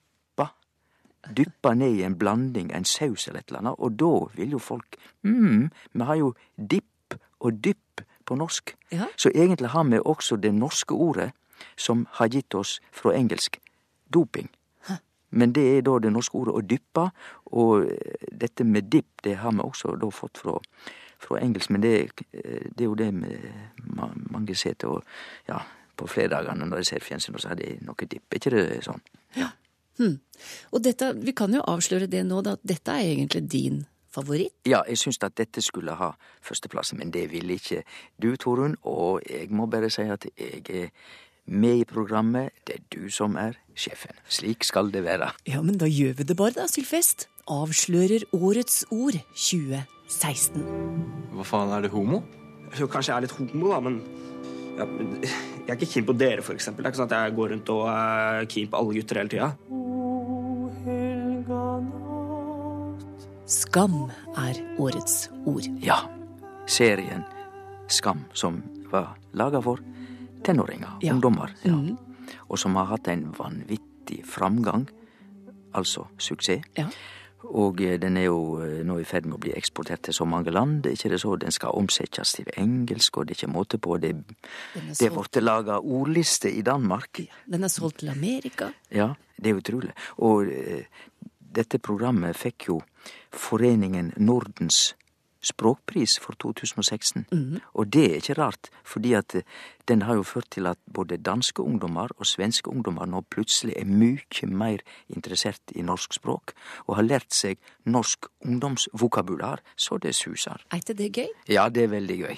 Dyppe 1.35 1.75
ned 1.75 1.99
i 1.99 2.05
en 2.07 2.15
blanding, 2.17 2.71
en 2.73 2.85
saus 2.87 3.27
eller 3.27 3.43
et 3.43 3.51
eller 3.51 3.59
annet, 3.59 3.81
og 3.83 3.97
da 3.99 4.13
vil 4.39 4.55
jo 4.55 4.61
folk 4.63 4.97
mm, 5.27 5.65
vi 5.93 6.07
har 6.07 6.17
jo 6.21 6.29
dipp 6.57 7.17
og 7.41 7.59
dypp 7.65 8.05
på 8.29 8.37
norsk. 8.37 8.75
Ja. 8.95 9.09
Så 9.17 9.33
egentlig 9.33 9.73
har 9.73 9.89
vi 9.89 9.99
også 9.99 10.37
det 10.37 10.53
norske 10.55 10.95
ordet 10.95 11.33
som 11.77 12.07
har 12.21 12.29
gitt 12.31 12.55
oss 12.55 12.79
fra 12.93 13.17
engelsk 13.17 13.59
doping. 14.13 14.53
Men 15.31 15.53
det 15.53 15.65
er 15.77 15.83
da 15.85 15.99
det 16.01 16.13
norske 16.13 16.39
ordet 16.41 16.55
å 16.57 16.65
dyppe, 16.65 17.09
og 17.59 17.85
eh, 17.85 18.29
dette 18.33 18.65
med 18.65 18.89
dipp, 18.93 19.21
det 19.25 19.37
har 19.43 19.53
vi 19.53 19.65
også 19.65 19.97
da 20.01 20.09
fått 20.15 20.41
fra, 20.41 20.57
fra 21.21 21.41
engelsk. 21.43 21.73
Men 21.75 21.85
det, 21.85 21.95
eh, 22.33 22.69
det 22.71 22.85
er 22.85 22.89
jo 22.89 22.97
det 22.99 23.11
mange 23.13 24.57
ser 24.57 24.79
til, 24.81 25.03
ja, 25.49 25.61
på 25.99 26.09
fredagene 26.09 26.69
når 26.69 26.81
de 26.81 26.89
ser 26.89 27.05
fjernsyn, 27.05 27.37
og 27.37 27.45
så 27.45 27.53
har 27.53 27.61
de 27.61 27.75
noe 27.85 28.09
dipp. 28.09 28.25
Er 28.31 28.41
ikke 28.41 28.55
det 28.55 28.81
sånn? 28.87 29.05
Hm. 29.99 30.17
Og 30.73 30.83
dette, 30.87 31.11
vi 31.19 31.35
kan 31.37 31.53
jo 31.53 31.65
avsløre 31.67 32.09
det 32.11 32.23
nå, 32.25 32.41
da, 32.47 32.55
at 32.57 32.65
dette 32.67 32.95
er 32.95 33.13
egentlig 33.13 33.45
din 33.51 33.83
favoritt. 34.15 34.55
Ja, 34.69 34.83
jeg 34.89 34.99
syns 35.01 35.21
at 35.23 35.37
dette 35.39 35.63
skulle 35.65 35.97
ha 35.99 36.13
førsteplassen, 36.45 36.99
men 36.99 37.13
det 37.15 37.29
ville 37.33 37.59
ikke 37.59 37.83
du, 38.23 38.35
Torunn. 38.37 38.77
Og 38.83 39.23
jeg 39.29 39.51
må 39.51 39.67
bare 39.71 39.91
si 39.93 40.07
at 40.09 40.27
jeg 40.39 40.63
er 40.69 40.93
med 41.49 41.83
i 41.83 41.85
programmet. 41.89 42.53
Det 42.67 42.79
er 42.79 42.85
du 42.93 43.11
som 43.13 43.37
er 43.41 43.59
sjefen. 43.79 44.17
Slik 44.29 44.65
skal 44.69 44.93
det 44.93 45.05
være. 45.07 45.33
Ja, 45.49 45.63
men 45.65 45.79
da 45.81 45.89
gjør 45.89 46.19
vi 46.21 46.29
det 46.29 46.37
bare, 46.37 46.57
da, 46.57 46.69
Sylfest. 46.71 47.29
Avslører 47.49 48.27
årets 48.37 48.83
ord 48.93 49.17
2016. 49.33 50.65
Hva 51.37 51.47
faen, 51.49 51.73
er 51.73 51.87
det 51.87 51.93
homo? 51.95 52.23
Jo, 52.77 52.89
kanskje 52.91 53.15
jeg 53.15 53.17
er 53.17 53.25
litt 53.25 53.37
homo, 53.39 53.71
da, 53.73 53.79
men, 53.81 54.03
ja, 54.77 54.85
jeg 55.65 55.73
er 55.73 55.79
ikke 55.79 55.93
keen 55.95 56.09
på 56.09 56.17
dere, 56.17 56.45
for 56.45 56.57
eksempel. 56.57 56.85
Det 56.85 56.91
er 56.91 56.93
ikke 56.93 57.03
sånn 57.03 57.13
at 57.13 57.17
jeg 57.17 57.39
går 57.39 57.55
rundt 57.55 57.73
og 57.73 57.87
er 57.93 58.51
keen 58.53 58.69
på 58.73 58.83
alle 58.83 58.99
gutter 58.99 59.23
hele 59.23 59.33
tida. 59.33 59.53
Skam 63.49 64.11
er 64.37 64.59
årets 64.81 65.29
ord. 65.49 65.67
Ja. 65.83 65.99
Serien 66.69 67.25
Skam, 67.89 68.25
som 68.37 68.61
var 68.93 69.15
laga 69.33 69.61
for 69.65 69.81
tenåringer, 70.45 70.99
Ja. 71.01 71.13
ungdommer. 71.15 71.55
Ja. 71.65 71.73
Mm. 71.73 71.97
Og 72.51 72.59
som 72.59 72.77
har 72.77 72.85
hatt 72.85 73.09
en 73.09 73.33
vanvittig 73.33 74.25
framgang. 74.27 74.89
Altså 75.75 76.07
suksess. 76.19 76.63
Ja. 76.77 76.89
Og 77.45 77.81
eh, 77.81 77.99
den 77.99 78.17
er 78.17 78.25
jo 78.27 78.59
eh, 78.61 78.83
nå 78.85 78.99
i 79.01 79.05
ferd 79.05 79.25
med 79.25 79.39
å 79.39 79.41
bli 79.41 79.53
eksportert 79.57 80.03
til 80.03 80.13
så 80.15 80.27
mange 80.27 80.51
land. 80.51 80.85
Ikke 80.87 81.09
det 81.09 81.21
så? 81.21 81.37
Den 81.37 81.51
skal 81.53 81.71
omsettes 81.71 82.33
til 82.35 82.45
engelsk, 82.57 83.17
og 83.17 83.27
det 83.29 83.37
er 83.37 83.47
ikke 83.47 83.53
måte 83.55 83.79
på. 83.79 83.97
Det, 83.97 84.11
er 84.75 84.93
det 84.99 85.11
ble 85.13 85.41
laga 85.43 85.79
ordliste 85.81 86.51
i 86.53 86.63
Danmark. 86.63 87.21
den 87.47 87.65
er 87.65 87.69
solgt 87.69 87.99
til 87.99 88.09
Amerika. 88.09 88.73
Ja, 88.91 89.15
det 89.41 89.51
er 89.51 89.57
utrolig. 89.57 89.93
Og 90.19 90.49
eh, 90.49 90.85
dette 91.41 91.79
programmet 91.79 92.37
fikk 92.37 92.69
jo 92.69 92.81
Foreningen 93.33 94.13
Nordens 94.17 94.95
språkpris 95.41 96.17
for 96.19 96.35
2016. 96.43 97.27
Mm. 97.31 97.61
Og 97.79 97.87
det 97.95 98.05
er 98.11 98.17
ikke 98.19 98.35
rart, 98.41 98.69
fordi 98.85 99.13
at 99.15 99.35
eh, 99.39 99.43
den 99.89 100.03
har 100.03 100.19
jo 100.19 100.25
ført 100.27 100.49
til 100.51 100.67
at 100.67 100.79
både 100.93 101.17
danske 101.17 101.63
ungdommer 101.63 102.11
og 102.19 102.27
svenske 102.27 102.69
ungdommer 102.71 103.07
nå 103.07 103.21
plutselig 103.31 103.77
er 103.79 103.87
mye 103.87 104.49
mer 104.51 104.83
interessert 105.09 105.63
i 105.79 105.83
norsk 105.87 106.19
språk, 106.19 106.53
og 106.87 106.97
har 106.99 107.07
lært 107.07 107.31
seg 107.33 107.59
norsk 107.87 108.27
ungdomsvokabular 108.45 109.63
så 109.77 109.99
det 110.03 110.15
suser. 110.19 110.59
Er 110.73 110.83
ikke 110.83 110.99
det 110.99 111.13
gøy? 111.15 111.31
Ja, 111.49 111.69
det 111.69 111.87
er 111.87 111.95
veldig 111.95 112.19
gøy. 112.19 112.37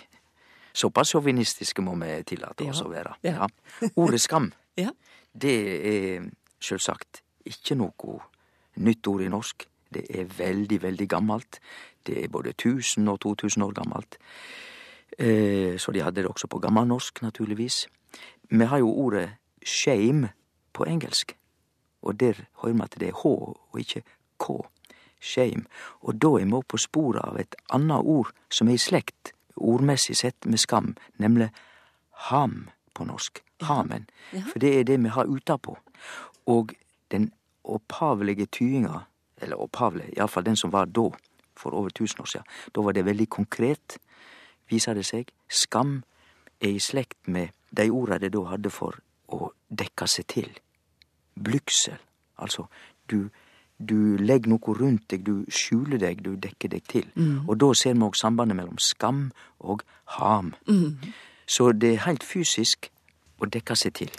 Såpass 0.76 1.10
sjåvinistiske 1.14 1.82
må 1.82 1.96
vi 2.04 2.12
tillate 2.28 2.68
oss 2.68 2.84
Ja, 2.84 2.86
å 2.86 2.92
være. 2.92 3.16
ja. 3.24 3.48
Ordet 3.96 4.20
skam, 4.20 4.52
det 5.42 5.56
er 5.94 6.28
sjølvsagt 6.60 7.24
ikke 7.48 7.74
noe 7.80 8.20
nytt 8.76 9.08
ord 9.08 9.24
i 9.24 9.32
norsk. 9.32 9.69
Det 9.94 10.06
er 10.10 10.24
veldig, 10.24 10.82
veldig 10.82 11.08
gammelt. 11.08 11.60
Det 12.06 12.24
er 12.24 12.28
både 12.28 12.50
1000 12.50 13.08
og 13.08 13.20
2000 13.20 13.62
år 13.62 13.72
gammelt. 13.72 14.18
Eh, 15.18 15.78
så 15.78 15.92
de 15.92 16.02
hadde 16.02 16.22
det 16.22 16.30
også 16.30 16.46
på 16.46 16.58
gammelnorsk, 16.58 17.22
naturligvis. 17.22 17.88
Vi 18.50 18.64
har 18.64 18.78
jo 18.78 18.90
ordet 18.90 19.30
shame 19.66 20.28
på 20.72 20.84
engelsk, 20.84 21.36
og 22.02 22.20
der 22.20 22.34
hører 22.62 22.72
vi 22.72 22.82
at 22.82 22.96
det 23.00 23.08
er 23.08 23.12
H 23.22 23.26
og 23.26 23.78
ikke 23.78 24.02
K. 24.38 24.46
Shame. 25.20 25.64
Og 26.00 26.22
da 26.22 26.26
er 26.26 26.44
vi 26.44 26.62
på 26.68 26.76
sporet 26.76 27.20
av 27.20 27.36
et 27.36 27.54
annet 27.70 28.00
ord 28.00 28.32
som 28.50 28.68
er 28.68 28.78
i 28.78 28.80
slekt, 28.80 29.34
ordmessig 29.56 30.16
sett, 30.16 30.46
med 30.46 30.58
skam, 30.58 30.96
nemlig 31.18 31.50
ham 32.30 32.70
på 32.94 33.04
norsk. 33.04 33.42
Hamen. 33.60 34.08
For 34.32 34.58
det 34.58 34.78
er 34.78 34.84
det 34.84 35.02
vi 35.02 35.08
har 35.08 35.28
utapå. 35.28 35.76
Og 36.46 36.72
den 37.10 37.32
opphavlige 37.64 38.46
tydinga, 38.46 39.04
eller 39.40 39.60
opphavlig, 39.60 40.10
iallfall 40.16 40.46
den 40.46 40.56
som 40.56 40.72
var 40.72 40.90
da, 40.90 41.08
for 41.56 41.76
over 41.76 41.92
tusen 41.94 42.22
år 42.22 42.30
siden, 42.30 42.46
da 42.74 42.84
var 42.84 42.96
det 42.96 43.04
veldig 43.04 43.28
konkret, 43.28 43.98
viser 44.70 44.94
det 44.94 45.04
seg. 45.08 45.30
Skam 45.48 46.00
er 46.60 46.76
i 46.76 46.82
slekt 46.82 47.28
med 47.28 47.54
de 47.76 47.90
orda 47.90 48.18
de 48.18 48.30
da 48.32 48.44
hadde 48.52 48.72
for 48.72 49.00
å 49.30 49.50
dekke 49.68 50.08
seg 50.10 50.26
til. 50.30 50.50
Blygsel. 51.40 51.98
Altså, 52.40 52.66
du, 53.10 53.28
du 53.78 54.16
legger 54.20 54.52
noe 54.52 54.76
rundt 54.76 55.08
deg, 55.12 55.24
du 55.26 55.44
skjuler 55.52 56.00
deg, 56.00 56.22
du 56.24 56.34
dekker 56.36 56.72
deg 56.72 56.86
til. 56.88 57.06
Mm. 57.14 57.48
Og 57.48 57.58
da 57.60 57.72
ser 57.76 57.96
vi 57.96 58.06
òg 58.06 58.18
sambandet 58.18 58.58
mellom 58.58 58.80
skam 58.82 59.28
og 59.58 59.84
ham. 60.18 60.54
Mm. 60.68 61.12
Så 61.50 61.72
det 61.76 61.94
er 61.94 62.04
helt 62.06 62.26
fysisk 62.26 62.90
å 63.40 63.48
dekke 63.50 63.76
seg 63.78 63.96
til. 64.02 64.12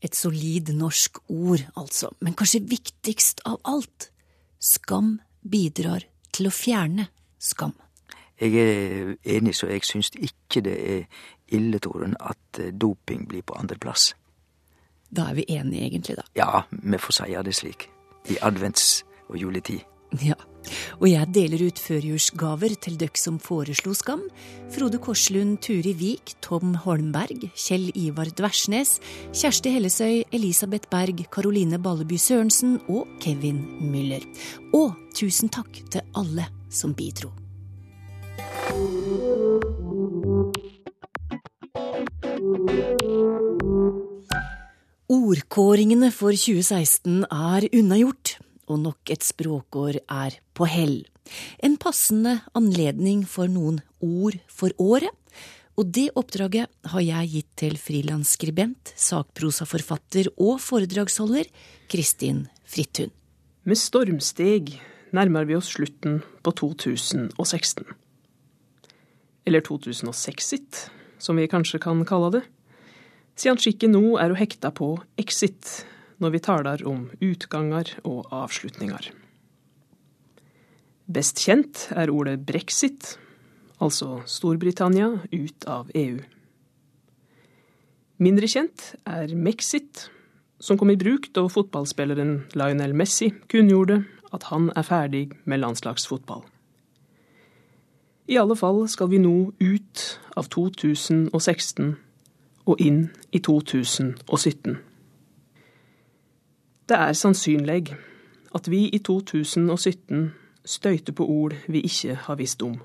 Et 0.00 0.16
solid 0.16 0.70
norsk 0.72 1.18
ord, 1.28 1.66
altså. 1.76 2.08
Men 2.24 2.36
kanskje 2.38 2.62
viktigst 2.70 3.42
av 3.48 3.58
alt, 3.68 4.08
skam 4.60 5.18
bidrar 5.40 6.04
til 6.32 6.50
å 6.50 6.54
fjerne 6.54 7.08
skam. 7.40 7.74
Jeg 8.40 8.56
er 8.56 9.16
enig, 9.36 9.54
så 9.56 9.68
jeg 9.68 9.84
syns 9.84 10.12
ikke 10.16 10.62
det 10.64 10.76
er 10.94 11.24
ille, 11.52 11.80
Torunn, 11.82 12.16
at 12.20 12.60
eh, 12.60 12.72
doping 12.72 13.26
blir 13.28 13.44
på 13.44 13.56
andreplass. 13.58 14.14
Da 15.10 15.26
er 15.28 15.40
vi 15.40 15.44
enige, 15.48 15.88
egentlig, 15.88 16.16
da. 16.16 16.24
Ja, 16.38 16.62
vi 16.70 16.98
får 16.98 17.18
si 17.18 17.36
det 17.44 17.54
slik. 17.54 17.88
I 18.30 18.38
advents- 18.40 19.02
og 19.28 19.36
juletid. 19.40 19.80
Ja. 20.22 20.38
Og 21.00 21.06
jeg 21.10 21.30
deler 21.34 21.64
ut 21.68 21.80
førjulsgaver 21.80 22.76
til 22.84 22.98
døkk 23.00 23.20
som 23.20 23.38
foreslo 23.42 23.94
skam. 23.96 24.22
Frode 24.74 25.00
Korslund, 25.02 25.58
Turi 25.64 25.94
Vik, 25.96 26.34
Tom 26.44 26.74
Holmberg, 26.84 27.48
Kjell 27.56 27.90
Ivar 27.96 28.30
Dversnes, 28.36 28.98
Kjersti 29.32 29.74
Hellesøy, 29.74 30.22
Elisabeth 30.36 30.90
Berg, 30.92 31.24
Karoline 31.32 31.80
Balleby 31.82 32.20
Sørensen 32.20 32.78
og 32.88 33.08
Kevin 33.22 33.62
Müller. 33.80 34.24
Og 34.76 34.94
tusen 35.16 35.52
takk 35.52 35.82
til 35.90 36.04
alle 36.14 36.50
som 36.70 36.94
bidro. 36.94 37.32
Ordkåringene 45.10 46.12
for 46.14 46.30
2016 46.30 47.24
er 47.24 47.66
unnagjort, 47.74 48.36
og 48.70 48.82
nok 48.84 49.12
et 49.12 49.24
språkår 49.26 50.00
er 50.06 50.38
på 50.56 50.68
hell. 50.70 51.00
En 51.62 51.76
passende 51.80 52.38
anledning 52.56 53.24
for 53.28 53.50
noen 53.50 53.80
ord 54.00 54.38
for 54.50 54.74
året. 54.80 55.12
Og 55.78 55.88
det 55.94 56.10
oppdraget 56.18 56.68
har 56.92 57.00
jeg 57.00 57.30
gitt 57.32 57.50
til 57.62 57.76
frilansskribent, 57.80 58.92
sakprosaforfatter 59.00 60.28
og 60.36 60.58
foredragsholder 60.60 61.48
Kristin 61.88 62.44
Frithun. 62.68 63.12
Med 63.64 63.78
stormsteg 63.80 64.74
nærmer 65.16 65.46
vi 65.48 65.56
oss 65.56 65.70
slutten 65.72 66.20
på 66.44 66.52
2016. 66.58 67.86
Eller 69.48 69.64
2006-it, 69.64 70.90
som 71.18 71.40
vi 71.40 71.48
kanskje 71.48 71.80
kan 71.80 72.04
kalle 72.08 72.34
det. 72.34 72.42
Siden 73.40 73.60
skikken 73.62 73.94
nå 73.96 74.18
er 74.20 74.34
å 74.34 74.36
hekta 74.36 74.72
på 74.74 74.98
exit 75.20 75.80
når 76.20 76.34
vi 76.34 76.42
taler 76.44 76.84
om 76.88 77.08
utganger 77.24 77.94
og 78.04 78.28
avslutninger. 78.34 79.10
Best 81.10 81.40
kjent 81.42 81.88
er 81.96 82.12
ordet 82.12 82.44
brexit, 82.46 83.16
altså 83.82 84.20
Storbritannia 84.30 85.08
ut 85.32 85.66
av 85.66 85.90
EU. 85.96 86.20
Mindre 88.20 88.46
kjent 88.52 88.92
er 89.08 89.32
mexit, 89.34 90.10
som 90.60 90.76
kom 90.78 90.92
i 90.92 90.98
bruk 91.00 91.30
da 91.34 91.46
fotballspilleren 91.48 92.34
Lionel 92.52 92.92
Messi 92.94 93.30
kunngjorde 93.48 94.02
at 94.30 94.50
han 94.52 94.68
er 94.76 94.86
ferdig 94.86 95.24
med 95.48 95.62
landslagsfotball. 95.64 96.44
I 98.30 98.36
alle 98.38 98.54
fall 98.54 98.84
skal 98.92 99.08
vi 99.10 99.18
nå 99.18 99.50
ut 99.58 100.04
av 100.38 100.46
2016 100.52 101.96
og 102.68 102.84
inn 102.84 103.08
i 103.34 103.40
2017. 103.42 104.76
Det 106.90 106.98
er 106.98 107.14
sannsynlig 107.14 107.92
at 108.50 108.66
vi 108.66 108.88
i 108.90 108.98
2017 108.98 110.32
støyter 110.66 111.14
på 111.14 111.22
ord 111.22 111.52
vi 111.70 111.84
ikke 111.86 112.16
har 112.24 112.38
visst 112.40 112.64
om. 112.66 112.80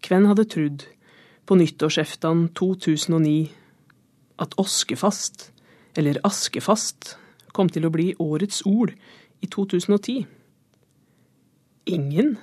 Hvem 0.00 0.24
hadde 0.24 0.46
trodd 0.48 0.86
på 1.44 1.58
nyttårseftan 1.60 2.46
2009 2.56 3.50
at 4.40 4.54
oskefast, 4.56 5.50
eller 6.00 6.16
askefast, 6.24 7.18
kom 7.52 7.68
til 7.68 7.84
å 7.84 7.90
bli 7.92 8.14
årets 8.16 8.62
ord 8.64 8.94
i 9.44 9.50
2010? 9.52 10.24
Ingen. 11.92 12.38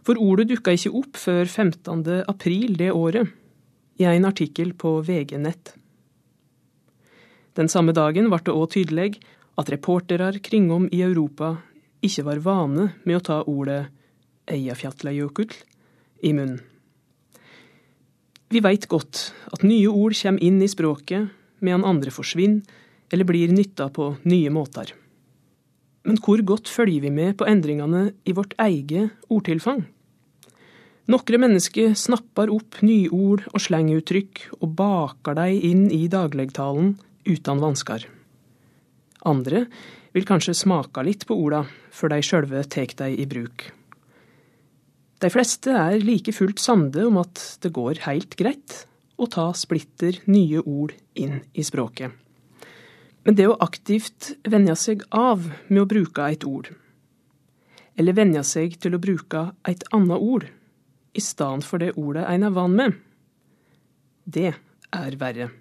For 0.00 0.16
ordet 0.16 0.48
dukka 0.48 0.72
ikke 0.78 0.94
opp 0.96 1.20
før 1.20 1.44
15. 1.44 2.24
april 2.24 2.80
det 2.80 2.88
året, 2.96 3.28
i 4.00 4.08
en 4.08 4.24
artikkel 4.24 4.72
på 4.72 5.02
VG 5.04 5.36
nett. 5.44 5.74
Den 7.52 7.68
samme 7.68 7.92
dagen 7.92 8.32
ble 8.32 8.40
det 8.40 8.56
òg 8.56 8.70
tydelig 8.72 9.10
at 9.58 9.70
reportere 9.72 10.32
kringom 10.42 10.88
i 10.92 11.02
Europa 11.04 11.56
ikke 12.02 12.24
var 12.26 12.42
vane 12.42 12.88
med 13.04 13.18
å 13.18 13.24
ta 13.24 13.40
ordet 13.46 13.84
Eyjafjallajökull 14.50 15.52
i 16.26 16.32
munnen. 16.34 16.60
Vi 18.52 18.60
veit 18.60 18.84
godt 18.90 19.30
at 19.54 19.62
nye 19.64 19.88
ord 19.88 20.12
kommer 20.18 20.42
inn 20.44 20.58
i 20.60 20.68
språket, 20.68 21.30
medan 21.64 21.86
andre 21.88 22.12
forsvinner 22.12 22.80
eller 23.12 23.28
blir 23.28 23.52
nytta 23.52 23.86
på 23.92 24.10
nye 24.28 24.50
måter. 24.52 24.92
Men 26.04 26.18
hvor 26.18 26.40
godt 26.44 26.68
følger 26.68 27.04
vi 27.04 27.12
med 27.14 27.36
på 27.38 27.46
endringene 27.46 28.10
i 28.26 28.34
vårt 28.34 28.56
eget 28.60 29.12
ordtilfang? 29.30 29.84
Nokre 31.12 31.38
mennesker 31.40 31.94
snapper 31.98 32.50
opp 32.54 32.80
nyord 32.82 33.46
og 33.52 33.62
slenguttrykk 33.62 34.44
og 34.60 34.74
baker 34.78 35.38
dem 35.38 35.64
inn 35.70 35.86
i 35.94 36.04
dagligtalen 36.10 36.96
uten 37.28 37.62
vansker. 37.62 38.06
Andre 39.28 39.66
vil 40.12 40.26
kanskje 40.28 40.54
smake 40.56 41.04
litt 41.06 41.26
på 41.28 41.36
orda 41.38 41.62
før 41.94 42.14
de 42.14 42.24
sjølve 42.26 42.64
tek 42.70 42.96
dei 42.98 43.14
i 43.22 43.26
bruk. 43.28 43.68
De 45.22 45.30
fleste 45.30 45.70
er 45.70 46.02
like 46.02 46.34
fullt 46.34 46.58
samde 46.58 47.04
om 47.06 47.20
at 47.20 47.40
det 47.62 47.70
går 47.76 48.02
heilt 48.08 48.34
greit 48.40 48.82
å 49.22 49.28
ta 49.30 49.52
splitter 49.54 50.18
nye 50.26 50.64
ord 50.66 50.96
inn 51.14 51.38
i 51.54 51.62
språket. 51.62 52.10
Men 53.22 53.38
det 53.38 53.46
å 53.46 53.58
aktivt 53.62 54.32
venne 54.50 54.74
seg 54.74 55.04
av 55.14 55.46
med 55.68 55.84
å 55.84 55.86
bruke 55.86 56.26
et 56.26 56.42
ord, 56.48 56.72
eller 57.94 58.18
venne 58.18 58.42
seg 58.42 58.74
til 58.82 58.96
å 58.96 59.02
bruke 59.02 59.44
et 59.68 59.86
annet 59.94 60.18
ord 60.18 60.48
i 61.14 61.22
stedet 61.22 61.68
for 61.68 61.78
det 61.78 61.92
ordet 62.00 62.26
en 62.26 62.48
er 62.48 62.56
van 62.56 62.74
med, 62.74 62.98
det 64.24 64.50
er 64.90 65.18
verre. 65.20 65.52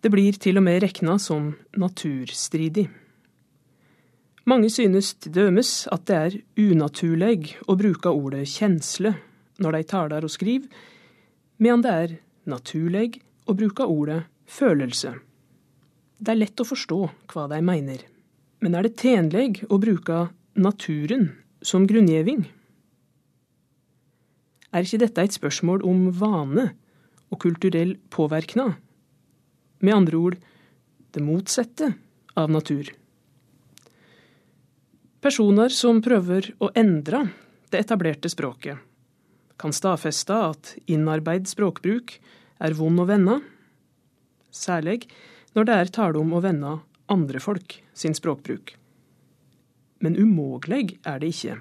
Det 0.00 0.08
blir 0.08 0.36
til 0.40 0.56
og 0.56 0.64
med 0.64 0.80
rekna 0.80 1.18
som 1.20 1.52
naturstridig. 1.76 2.86
Mange 4.48 4.70
synes 4.72 5.12
til 5.20 5.34
dømes 5.36 5.84
at 5.92 6.06
det 6.08 6.16
er 6.16 6.36
unaturleg 6.56 7.50
å 7.68 7.76
bruke 7.76 8.08
ordet 8.08 8.46
kjensle 8.48 9.12
når 9.60 9.76
de 9.76 9.88
taler 9.92 10.24
og 10.24 10.32
skriver, 10.32 10.70
medan 11.60 11.84
det 11.84 11.92
er 11.92 12.16
naturleg 12.48 13.20
å 13.44 13.56
bruke 13.58 13.84
ordet 13.84 14.22
følelse. 14.48 15.12
Det 16.16 16.32
er 16.32 16.40
lett 16.40 16.64
å 16.64 16.68
forstå 16.68 17.00
hva 17.32 17.46
de 17.52 17.60
mener, 17.60 18.00
men 18.64 18.74
er 18.74 18.88
det 18.88 18.96
tenleg 19.00 19.62
å 19.68 19.76
bruke 19.80 20.30
naturen 20.56 21.28
som 21.60 21.84
grunngjeving? 21.88 22.46
Er 24.72 24.86
ikke 24.86 25.04
dette 25.04 25.28
et 25.28 25.36
spørsmål 25.36 25.84
om 25.84 26.06
vane 26.16 26.70
og 27.28 27.42
kulturell 27.44 27.98
påvirkning? 28.08 28.78
Med 29.80 29.96
andre 29.96 30.16
ord 30.16 30.36
det 31.10 31.22
motsatte 31.24 31.92
av 32.38 32.50
natur. 32.50 32.92
Personer 35.20 35.72
som 35.74 36.00
prøver 36.00 36.52
å 36.64 36.70
endre 36.74 37.26
det 37.72 37.82
etablerte 37.82 38.30
språket, 38.32 38.78
kan 39.60 39.74
stadfeste 39.76 40.36
at 40.50 40.74
innarbeid 40.88 41.48
språkbruk 41.50 42.14
er 42.60 42.76
vond 42.76 43.02
å 43.02 43.08
vende, 43.08 43.40
særlig 44.50 45.02
når 45.56 45.68
det 45.68 45.76
er 45.76 45.92
tale 45.92 46.20
om 46.20 46.32
å 46.32 46.42
vende 46.44 46.78
andre 47.12 47.42
folk 47.42 47.76
sin 47.92 48.16
språkbruk. 48.16 48.76
Men 50.00 50.16
umågleg 50.16 50.96
er 51.04 51.20
det 51.20 51.34
ikke. 51.34 51.58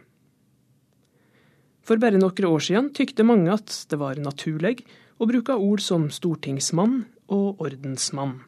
For 1.83 1.99
bare 1.99 2.21
noen 2.21 2.47
år 2.47 2.63
siden 2.63 2.91
tykte 2.95 3.25
mange 3.27 3.51
at 3.51 3.73
det 3.89 3.99
var 3.99 4.19
naturlig 4.21 4.77
å 5.19 5.27
bruke 5.27 5.57
ord 5.57 5.83
som 5.83 6.07
stortingsmann 6.13 7.01
og 7.29 7.61
ordensmann. 7.63 8.39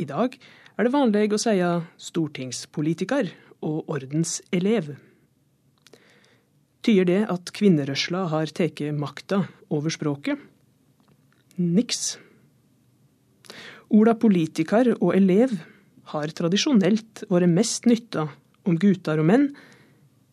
I 0.00 0.08
dag 0.08 0.36
er 0.80 0.86
det 0.86 0.94
vanlig 0.94 1.28
å 1.36 1.40
si 1.40 1.56
stortingspolitiker 2.00 3.30
og 3.66 3.90
ordenselev. 3.92 4.94
Tyder 6.80 7.08
det 7.08 7.20
at 7.28 7.52
kvinnerørsla 7.52 8.24
har 8.32 8.52
tatt 8.56 8.80
makta 8.96 9.42
over 9.68 9.92
språket? 9.92 10.40
Niks. 11.60 12.16
Orda 13.92 14.14
politiker 14.16 14.94
og 14.96 15.12
elev 15.12 15.52
har 16.14 16.32
tradisjonelt 16.32 17.26
vært 17.28 17.52
mest 17.52 17.88
nytta 17.90 18.30
om 18.64 18.78
gutter 18.80 19.20
og 19.20 19.28
menn, 19.28 19.50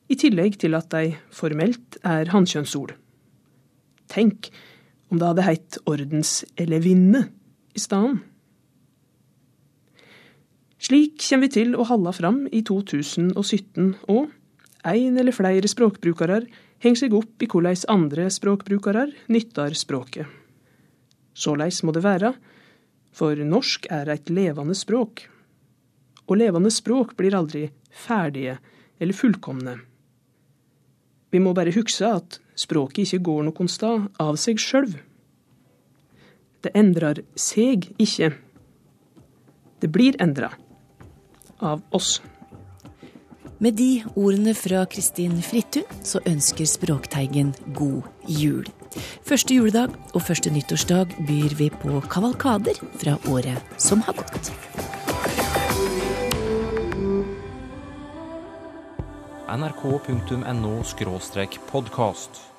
i 0.08 0.16
tillegg 0.16 0.56
til 0.62 0.78
at 0.78 0.88
de 0.94 1.18
formelt 1.36 1.98
er 2.08 2.30
hannkjønnsord. 2.32 2.94
Tenk 4.08 4.48
om 5.12 5.20
det 5.20 5.28
hadde 5.28 5.48
heitt 5.50 5.80
ordensellevinne 5.84 7.26
i 7.78 7.84
staden. 7.84 8.20
Slik 10.82 11.22
kommer 11.24 11.48
vi 11.48 11.54
til 11.56 11.76
å 11.76 11.86
holde 11.90 12.14
fram 12.14 12.44
i 12.54 12.62
2017 12.66 13.94
òg. 14.14 14.34
Ein 14.88 15.18
eller 15.20 15.36
flere 15.36 15.68
språkbrukere 15.68 16.44
henger 16.84 17.00
seg 17.02 17.16
opp 17.18 17.44
i 17.44 17.50
hvordan 17.50 17.88
andre 17.92 18.28
språkbrukere 18.32 19.08
nytter 19.34 19.74
språket. 19.76 20.30
Såleis 21.38 21.82
må 21.86 21.94
det 21.94 22.06
være, 22.06 22.32
for 23.14 23.36
norsk 23.36 23.90
er 23.94 24.10
et 24.14 24.30
levende 24.30 24.78
språk. 24.78 25.26
Og 26.28 26.40
levende 26.40 26.72
språk 26.74 27.16
blir 27.18 27.36
aldri 27.38 27.68
ferdige 27.94 28.58
eller 29.00 29.18
fullkomne. 29.18 29.78
Vi 31.34 31.42
må 31.44 31.54
bare 31.58 31.74
huske 31.76 32.08
at 32.08 32.40
språket 32.58 33.06
ikke 33.06 33.26
går 33.28 33.48
noen 33.50 33.70
sted 33.72 34.08
av 34.24 34.38
seg 34.40 34.62
sjøl. 34.62 34.94
Det 36.64 36.74
endrer 36.76 37.22
seg 37.38 37.90
ikke. 38.02 38.32
Det 39.82 39.92
blir 39.94 40.18
endra 40.22 40.52
av 41.62 41.82
oss. 41.92 42.18
Med 43.58 43.74
de 43.74 44.04
ordene 44.14 44.54
fra 44.54 44.84
Kristin 44.86 45.40
Frittun 45.42 45.86
så 46.06 46.22
ønsker 46.30 46.70
Språkteigen 46.70 47.56
god 47.78 48.06
jul. 48.30 48.68
Første 49.26 49.58
juledag 49.58 49.96
og 50.14 50.22
første 50.22 50.54
nyttårsdag 50.54 51.16
byr 51.26 51.58
vi 51.58 51.72
på 51.74 52.02
kavalkader 52.10 52.78
fra 53.02 53.18
året 53.30 53.82
som 53.82 54.06
har 54.06 54.18
gått. 54.18 54.54
nrk.no 59.48 60.84
podkast. 61.72 62.57